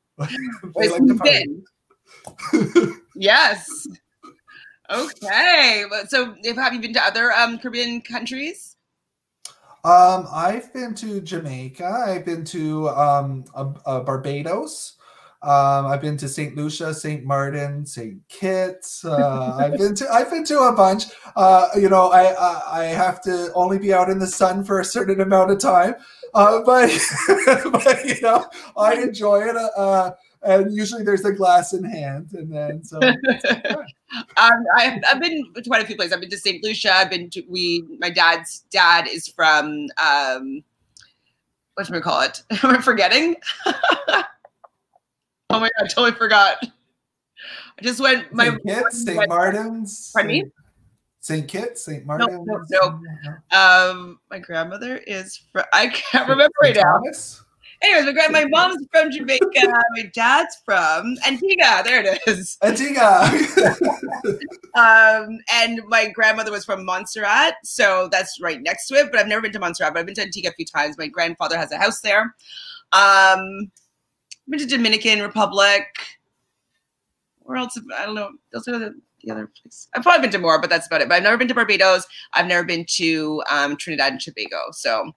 [0.75, 1.61] Like party.
[3.15, 3.87] yes.
[4.89, 5.85] Okay.
[6.07, 8.75] So have you been to other um, caribbean countries
[9.83, 11.85] um, I've been to Jamaica.
[12.07, 13.45] I've been to um,
[13.85, 14.97] Barbados.
[15.41, 16.53] Um, I've been to St.
[16.57, 17.23] Lucia, St.
[17.23, 18.27] Martin, St.
[18.27, 19.05] Kitts.
[19.05, 21.05] Uh, I've been to I've been to a bunch.
[21.35, 24.81] Uh, you know, I, I, I have to only be out in the sun for
[24.81, 25.95] a certain amount of time.
[26.33, 26.91] Uh, but
[27.71, 29.55] but you know, I enjoy it.
[29.55, 30.11] Uh,
[30.41, 32.99] and usually there's a glass in hand, and then so.
[34.37, 36.13] um, I've, I've been to quite a few places.
[36.13, 36.63] I've been to St.
[36.63, 36.93] Lucia.
[36.93, 37.85] I've been to we.
[37.99, 40.63] My dad's dad is from um,
[41.75, 42.43] what should we call it?
[42.63, 43.35] Am I forgetting?
[43.65, 44.23] oh
[45.49, 46.57] my god, I totally forgot.
[46.61, 48.33] I just went.
[48.33, 48.63] My St.
[48.65, 49.29] Kitts, St.
[49.29, 50.11] Martin's.
[50.13, 50.45] Pardon me.
[51.21, 51.47] St.
[51.47, 52.05] Kitts, St.
[52.05, 52.45] Martin.
[52.45, 53.57] No, no, no.
[53.57, 55.63] Um, my grandmother is from.
[55.71, 57.01] I can't remember right now.
[57.81, 59.45] Anyways, my, my mom's from Jamaica.
[59.95, 61.81] my dad's from Antigua.
[61.83, 62.57] There it is.
[62.61, 63.29] Antigua.
[64.75, 69.11] um, and my grandmother was from Montserrat, so that's right next to it.
[69.11, 70.97] But I've never been to Montserrat, but I've been to Antigua a few times.
[70.97, 72.35] My grandfather has a house there.
[72.91, 75.85] Um, I've been to Dominican Republic.
[77.39, 77.79] Where else?
[77.97, 78.31] I don't know.
[78.51, 79.87] Those are the the other place.
[79.93, 81.09] I've probably been to more, but that's about it.
[81.09, 82.05] But I've never been to Barbados.
[82.33, 84.71] I've never been to um, Trinidad and Tobago.
[84.71, 85.11] So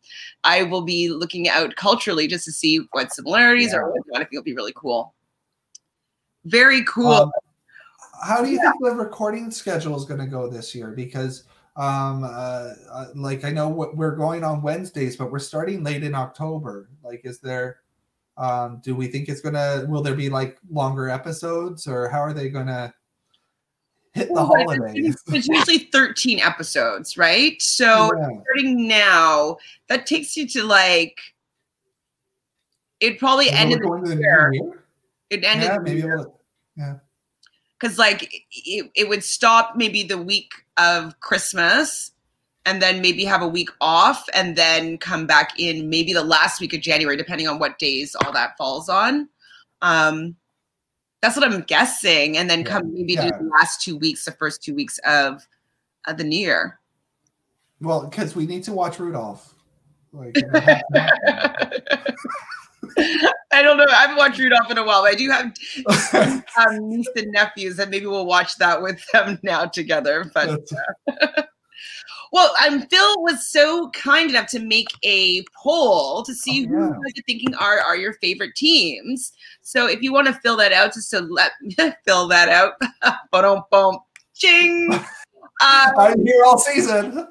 [0.44, 3.78] I will be looking out culturally just to see what similarities yeah.
[3.78, 5.14] or what I think will be really cool.
[6.44, 7.12] Very cool.
[7.12, 7.32] Um,
[8.24, 8.70] how do you yeah.
[8.70, 10.92] think the recording schedule is going to go this year?
[10.92, 11.44] Because
[11.76, 16.14] um uh, uh, like i know we're going on wednesdays but we're starting late in
[16.14, 17.78] october like is there
[18.36, 22.34] um do we think it's gonna will there be like longer episodes or how are
[22.34, 22.92] they gonna
[24.14, 25.16] hit the well, holidays.
[25.28, 27.60] It's usually 13 episodes, right?
[27.60, 28.28] So yeah.
[28.42, 29.58] starting now,
[29.88, 31.18] that takes you to like
[33.00, 34.50] it probably so ended the year.
[34.52, 34.84] year.
[35.30, 36.26] It ended yeah, maybe year.
[36.76, 36.94] yeah.
[37.80, 42.12] Cause like it, it would stop maybe the week of Christmas
[42.64, 46.60] and then maybe have a week off and then come back in maybe the last
[46.60, 49.28] week of January, depending on what days all that falls on.
[49.80, 50.36] Um,
[51.22, 52.66] that's what I'm guessing, and then yeah.
[52.66, 53.22] come maybe yeah.
[53.22, 55.46] do the last two weeks, the first two weeks of,
[56.06, 56.80] of the new year.
[57.80, 59.54] Well, because we need to watch Rudolph.
[60.12, 60.36] Like,
[63.52, 63.86] I don't know.
[63.88, 65.02] I haven't watched Rudolph in a while.
[65.02, 69.38] But I do have um, niece and nephews, and maybe we'll watch that with them
[69.42, 70.30] now together.
[70.34, 70.60] But
[71.08, 71.42] uh,
[72.32, 76.74] well, um, Phil was so kind enough to make a poll to see Oh, who
[76.78, 76.86] yeah.
[76.86, 79.32] you guys are thinking are are your favorite teams.
[79.60, 81.52] So if you want to fill that out, just to let
[82.04, 82.72] fill that out,
[83.32, 83.98] boom, boom,
[84.34, 84.88] ching.
[84.92, 85.02] Um,
[85.60, 87.28] I'm here all season.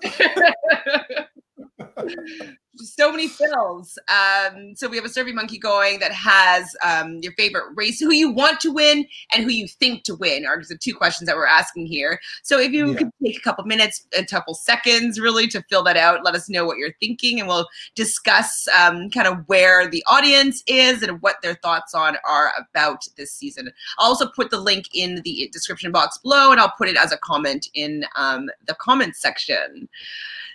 [2.76, 3.98] So many fills.
[4.08, 8.14] Um, so we have a Survey Monkey going that has um, your favorite race, who
[8.14, 11.36] you want to win, and who you think to win are the two questions that
[11.36, 12.20] we're asking here.
[12.44, 12.98] So if you Yeah.
[12.98, 16.50] could take a couple minutes, a couple seconds, really, to fill that out, let us
[16.50, 21.22] know what you're thinking, and we'll discuss um, kind of where the audience is and
[21.22, 23.72] what their thoughts on are about this season.
[23.98, 27.12] I'll also put the link in the description box below, and I'll put it as
[27.12, 29.90] a comment in um, the comments section.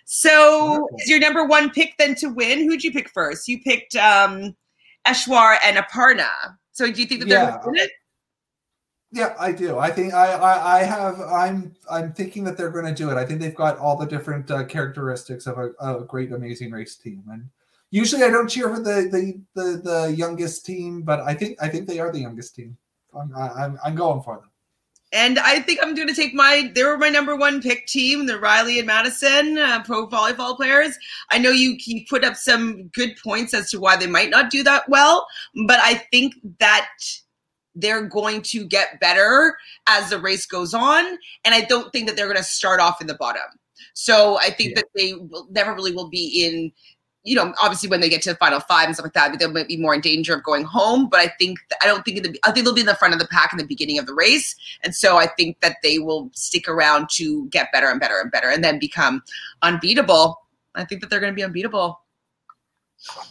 [0.09, 0.96] So, Wonderful.
[1.00, 2.61] is your number one pick then to win?
[2.61, 3.48] Who'd you pick first?
[3.48, 4.57] You picked um,
[5.07, 6.28] Eshwar and Aparna.
[6.70, 7.50] So, do you think that they're Yeah.
[7.50, 7.90] going to win it?
[9.12, 9.78] Yeah, I do.
[9.78, 11.20] I think I, I, I have.
[11.20, 13.16] I'm, I'm thinking that they're going to do it.
[13.16, 16.96] I think they've got all the different uh, characteristics of a, a great, amazing race
[16.96, 17.24] team.
[17.30, 17.48] And
[17.90, 21.68] usually, I don't cheer for the, the, the, the youngest team, but I think, I
[21.68, 22.76] think they are the youngest team.
[23.12, 24.50] I'm, I'm, I'm going for them.
[25.12, 26.70] And I think I'm going to take my.
[26.74, 30.96] They were my number one pick team, the Riley and Maddison uh, pro volleyball players.
[31.30, 34.50] I know you you put up some good points as to why they might not
[34.50, 35.26] do that well,
[35.66, 36.88] but I think that
[37.76, 41.04] they're going to get better as the race goes on,
[41.44, 43.42] and I don't think that they're going to start off in the bottom.
[43.94, 44.76] So I think Yeah.
[44.80, 46.72] that they will, never really will be in.
[47.27, 49.47] You know, obviously, when they get to the final five and stuff like that, they
[49.47, 51.09] might be more in danger of going home.
[51.09, 53.14] But I think I don't think in the, I think they'll be in the front
[53.14, 54.55] of the pack in the beginning of the race.
[54.85, 58.31] And so I think that they will stick around to get better and better and
[58.31, 59.22] better and then become
[59.62, 60.41] unbeatable.
[60.77, 62.01] I think that they're going to be unbeatable.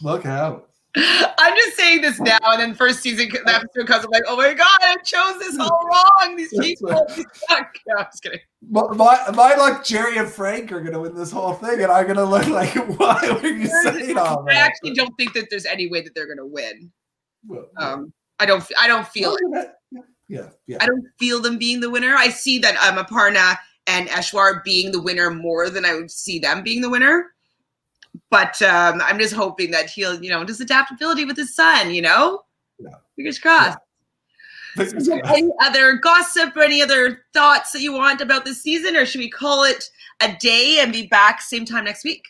[0.02, 0.68] Look out.
[0.96, 4.54] I'm just saying this now, and then first season episode comes, I'm like, oh my
[4.54, 6.36] god, I chose this all wrong.
[6.36, 7.08] These people right.
[7.08, 7.76] they suck.
[7.86, 8.40] No, I'm just kidding.
[8.70, 11.92] My, my, my luck, Jerry and Frank are going to win this whole thing, and
[11.92, 15.48] I'm going to look like, why were you saying all I actually don't think that
[15.50, 16.90] there's any way that they're going to win.
[17.46, 18.64] Well, Um, I don't.
[18.78, 19.70] I don't feel it.
[20.28, 20.78] Yeah, yeah.
[20.80, 22.14] I don't feel them being the winner.
[22.16, 26.38] I see that um, Aparna and Eshwar being the winner more than I would see
[26.38, 27.32] them being the winner.
[28.30, 32.02] But um, I'm just hoping that he'll, you know, just adaptability with his son, you
[32.02, 32.42] know?
[32.78, 32.90] Yeah.
[33.16, 33.78] Fingers crossed.
[34.76, 39.06] There any other gossip or any other thoughts that you want about this season, or
[39.06, 39.88] should we call it
[40.20, 42.22] a day and be back same time next week?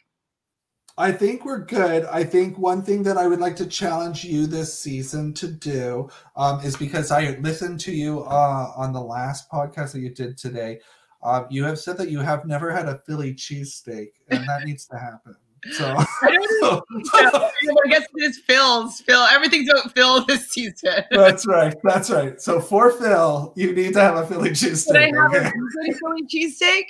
[0.98, 2.04] I think we're good.
[2.06, 6.08] I think one thing that I would like to challenge you this season to do
[6.36, 10.38] um, is because I listened to you uh, on the last podcast that you did
[10.38, 10.80] today.
[11.22, 14.86] Um, you have said that you have never had a Philly cheesesteak, and that needs
[14.86, 15.36] to happen.
[15.72, 15.84] So,
[16.22, 16.82] I don't know.
[17.14, 19.00] I guess it is Phil's.
[19.00, 21.02] Phil, everything's about Phil this season.
[21.10, 21.74] that's right.
[21.82, 22.40] That's right.
[22.40, 25.16] So for Phil, you need to have a Philly Should I cheesesteak.
[25.34, 25.90] have Okay?
[25.90, 26.84] a Philly cheesesteak?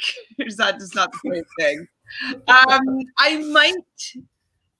[0.46, 1.88] Is that just not the same thing?
[2.48, 3.74] Um, I might,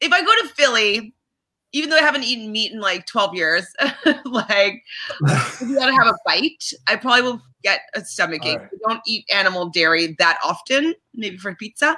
[0.00, 1.12] if I go to Philly,
[1.72, 3.66] even though I haven't eaten meat in like 12 years,
[4.24, 4.82] like
[5.24, 8.54] if you gotta have a bite, I probably will get a stomach ache.
[8.56, 8.70] Alright.
[8.72, 11.96] I don't eat animal dairy that often, maybe for pizza.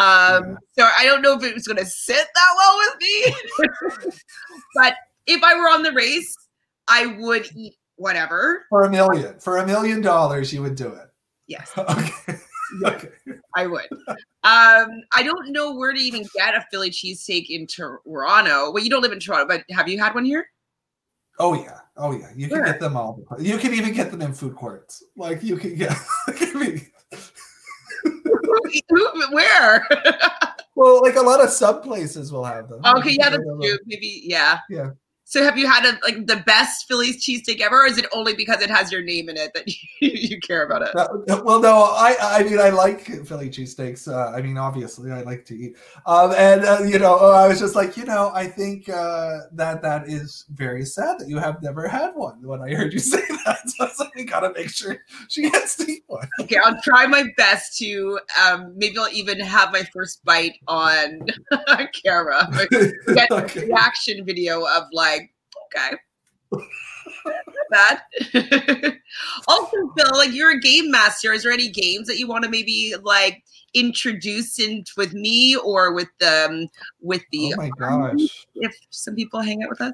[0.00, 4.10] Um, so I don't know if it was gonna sit that well with me.
[4.74, 4.96] but
[5.26, 6.34] if I were on the race,
[6.88, 8.64] I would eat whatever.
[8.70, 11.08] for a million, for a million dollars, you would do it.
[11.46, 11.72] Yes.
[11.80, 12.38] Okay.
[12.84, 13.08] okay.
[13.56, 13.88] I would.
[14.44, 18.70] Um, I don't know where to even get a Philly cheesesteak in Toronto.
[18.70, 20.46] Well, you don't live in Toronto, but have you had one here?
[21.40, 22.28] Oh yeah, oh yeah.
[22.36, 23.18] You can get them all.
[23.40, 25.02] You can even get them in food courts.
[25.16, 25.96] Like you can get.
[28.88, 29.86] Who- where?
[30.74, 32.80] well, like a lot of sub places will have them.
[32.96, 33.78] okay, yeah, that's true.
[33.86, 34.58] Maybe, yeah.
[34.68, 34.90] Yeah.
[35.30, 38.34] So, have you had a, like the best Philly's cheesesteak ever, or is it only
[38.34, 40.88] because it has your name in it that you, you care about it?
[40.96, 44.08] Uh, well, no, I I mean I like Philly cheesesteaks.
[44.08, 45.76] Uh, I mean, obviously, I like to eat.
[46.04, 49.82] Um, and uh, you know, I was just like, you know, I think uh, that
[49.82, 52.42] that is very sad that you have never had one.
[52.42, 55.48] When I heard you say that, so I was like, we gotta make sure she
[55.48, 56.28] gets to eat one.
[56.40, 58.18] Okay, I'll try my best to.
[58.44, 61.20] Um, maybe I'll even have my first bite on
[62.04, 62.48] camera.
[62.50, 62.70] Like,
[63.14, 65.19] get a reaction video of like,
[65.76, 65.96] okay.
[67.70, 68.00] Bad.
[69.48, 71.32] also, Phil, like you're a game master.
[71.32, 73.42] Is there any games that you want to maybe like
[73.74, 76.68] introduce in with me or with um
[77.00, 78.46] with the Oh my gosh.
[78.56, 79.92] if some people hang out with us?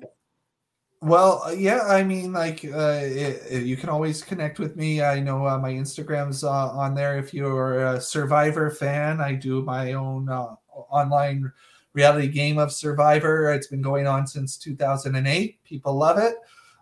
[1.03, 5.03] Well, uh, yeah, I mean, like, uh, it, it- you can always connect with me.
[5.03, 7.19] I know uh, my Instagram's uh, on there.
[7.19, 10.55] If you're a Survivor fan, I do my own uh,
[10.90, 11.53] online
[11.97, 13.52] reality game of Survivor.
[13.52, 15.64] It's been going on since 2008.
[15.64, 16.36] People love it.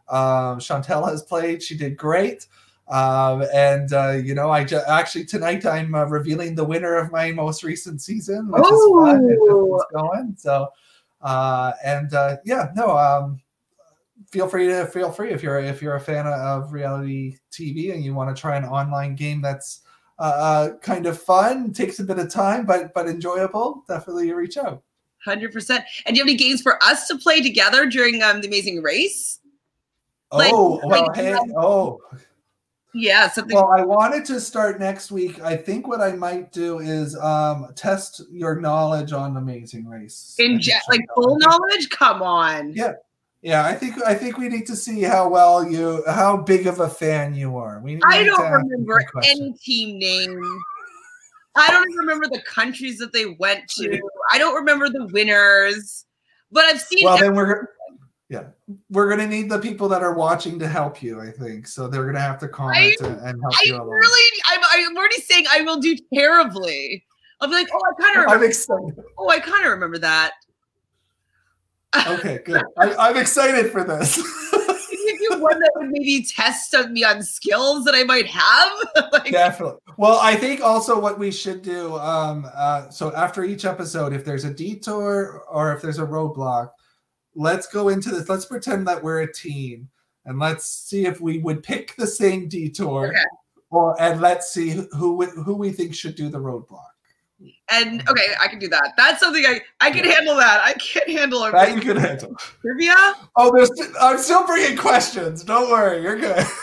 [0.09, 1.63] Um, Chantel has played.
[1.63, 2.47] She did great.
[2.89, 7.11] Um, and uh, you know, I ju- actually tonight I'm uh, revealing the winner of
[7.11, 9.27] my most recent season, which is fun.
[9.31, 10.69] It's going so.
[11.23, 12.99] Uh, and uh, yeah, no.
[12.99, 13.41] Um,
[14.31, 18.05] feel free to feel free if you're if you're a fan of reality TV and
[18.05, 19.81] you want to try an online game that's
[20.19, 23.85] uh, uh, kind of fun, takes a bit of time, but but enjoyable.
[23.89, 24.83] Definitely reach out.
[25.25, 25.85] Hundred percent.
[26.07, 28.83] And do you have any games for us to play together during um, the Amazing
[28.83, 29.41] Race?
[30.33, 32.01] Like- oh well, like- hey, oh
[32.93, 33.55] Yeah, something.
[33.57, 33.73] well.
[33.73, 35.41] I wanted to start next week.
[35.41, 40.35] I think what I might do is um test your knowledge on Amazing Race.
[40.39, 41.89] in je- like full knowledge.
[41.91, 42.73] Come on.
[42.73, 42.93] Yeah.
[43.43, 46.81] Yeah, I think I think we need to see how well you how big of
[46.81, 47.79] a fan you are.
[47.81, 50.41] We, I don't remember any team name.
[51.57, 54.01] I don't even remember the countries that they went to.
[54.33, 56.05] I don't remember the winners.
[56.51, 57.69] But I've seen Well, then we're
[58.29, 58.45] yeah,
[58.91, 61.21] we're gonna need the people that are watching to help you.
[61.21, 61.89] I think so.
[61.89, 63.91] They're gonna have to comment and, and help I you along.
[63.91, 67.05] really, I'm, I'm already saying I will do terribly.
[67.41, 68.95] I'll be like, oh, I kind of I'm excited.
[69.19, 70.33] Oh, I kind of remember that.
[72.07, 72.63] Okay, good.
[72.79, 74.17] I, I'm excited for this.
[75.45, 78.73] One that would maybe test on me on skills that I might have,
[79.13, 79.79] like, Definitely.
[79.97, 81.97] Well, I think also what we should do.
[81.99, 86.71] Um, uh, so after each episode, if there's a detour or if there's a roadblock,
[87.35, 88.29] let's go into this.
[88.29, 89.89] Let's pretend that we're a team,
[90.25, 93.19] and let's see if we would pick the same detour, Okay.
[93.71, 96.94] or and let's see who who who we think should do the roadblock.
[97.71, 98.93] And okay, I can do that.
[98.97, 100.61] That's something I I can handle that.
[100.65, 102.37] I can't handle That you can handle.
[102.61, 102.95] trivia.
[103.37, 103.71] Oh, there's.
[104.01, 105.43] I'm still bringing questions.
[105.45, 106.45] Don't worry, you're good.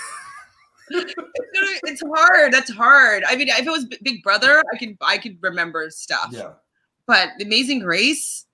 [0.93, 2.51] It's hard.
[2.51, 3.23] That's hard.
[3.25, 6.27] I mean, if it was Big Brother, I could I could remember stuff.
[6.31, 6.51] Yeah.
[7.07, 8.45] But Amazing Race,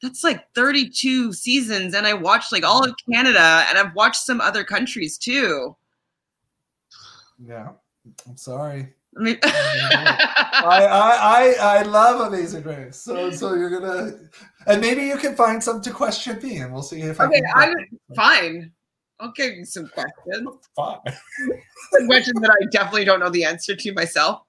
[0.00, 4.40] that's like 32 seasons, and I watched like all of Canada, and I've watched some
[4.40, 5.74] other countries too.
[7.44, 7.70] Yeah.
[8.28, 8.94] I'm sorry.
[9.16, 12.96] I I, I I I love Amazing Race.
[12.96, 14.18] So so you're gonna
[14.66, 17.40] and maybe you can find some to question me and we'll see if I okay,
[17.40, 17.74] can I'm
[18.14, 18.72] fine.
[19.20, 20.48] I'll give you some questions.
[20.76, 20.98] fine.
[21.92, 24.42] Some questions that I definitely don't know the answer to myself.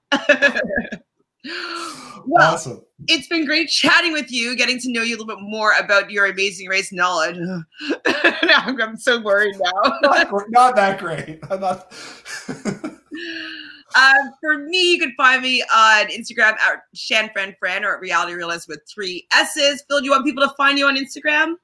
[2.26, 2.82] well, awesome.
[3.06, 6.10] it's been great chatting with you, getting to know you a little bit more about
[6.10, 7.36] your amazing race knowledge.
[7.36, 7.62] now
[8.64, 9.98] I'm, I'm so worried now.
[10.02, 11.38] Not, not that great.
[11.48, 11.92] I'm not
[13.96, 18.68] Um, for me, you can find me on Instagram at ShanFranFran or at Reality Realist
[18.68, 19.82] with three S's.
[19.88, 21.54] Phil, do you want people to find you on Instagram?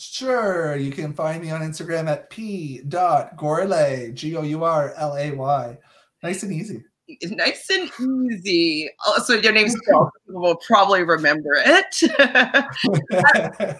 [0.00, 0.76] sure.
[0.76, 5.16] You can find me on Instagram at p dot gourlay g o u r l
[5.16, 5.78] a y.
[6.22, 6.82] Nice and easy.
[7.24, 7.90] Nice and
[8.30, 8.88] easy.
[9.04, 10.08] Also, your name's Phil.
[10.28, 12.02] Will probably remember it.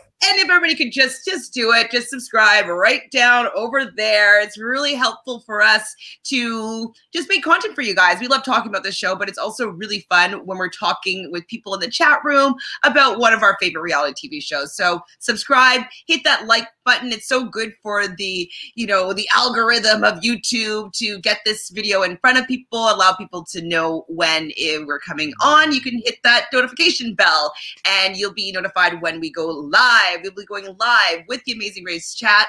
[0.22, 4.40] and if everybody could just just do it just subscribe right down over there.
[4.40, 5.94] It's really helpful for us
[6.24, 8.20] to just make content for you guys.
[8.20, 11.46] We love talking about this show but it's also really fun when we're talking with
[11.46, 14.74] people in the chat room about one of our favorite reality tv shows.
[14.76, 17.12] So subscribe hit that like button.
[17.12, 22.02] It's so good for the you know the algorithm of youtube to get this video
[22.02, 24.50] in front of people allow people to know when
[24.86, 25.72] we're coming on.
[25.72, 27.52] You can hit that notification bell
[27.86, 30.09] and you'll be notified when we go live.
[30.22, 32.48] We'll be going live with the Amazing Race chat.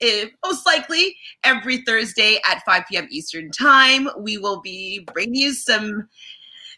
[0.00, 3.06] eh, most likely every Thursday at 5 p.m.
[3.10, 4.08] Eastern Time.
[4.18, 6.08] We will be bringing you some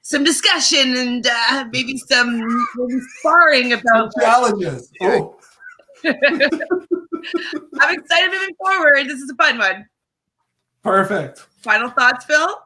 [0.03, 2.39] some discussion and uh, maybe some
[2.77, 4.13] maybe sparring about.
[4.21, 4.93] Challenges.
[5.03, 5.37] Oh,
[6.05, 6.21] I'm
[7.95, 9.09] excited moving forward.
[9.09, 9.87] This is a fun one.
[10.83, 11.47] perfect.
[11.63, 12.61] Final thoughts, Phil?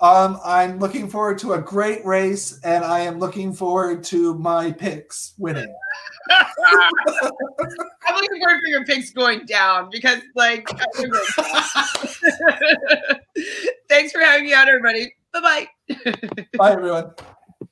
[0.00, 4.72] Um, I'm looking forward to a great race, and I am looking forward to my
[4.72, 5.74] picks winning.
[6.30, 10.68] I'm looking forward for your picks going down because, like,
[13.88, 15.12] thanks for having me on, everybody.
[15.32, 15.66] Bye bye.
[16.58, 17.12] Bye, everyone.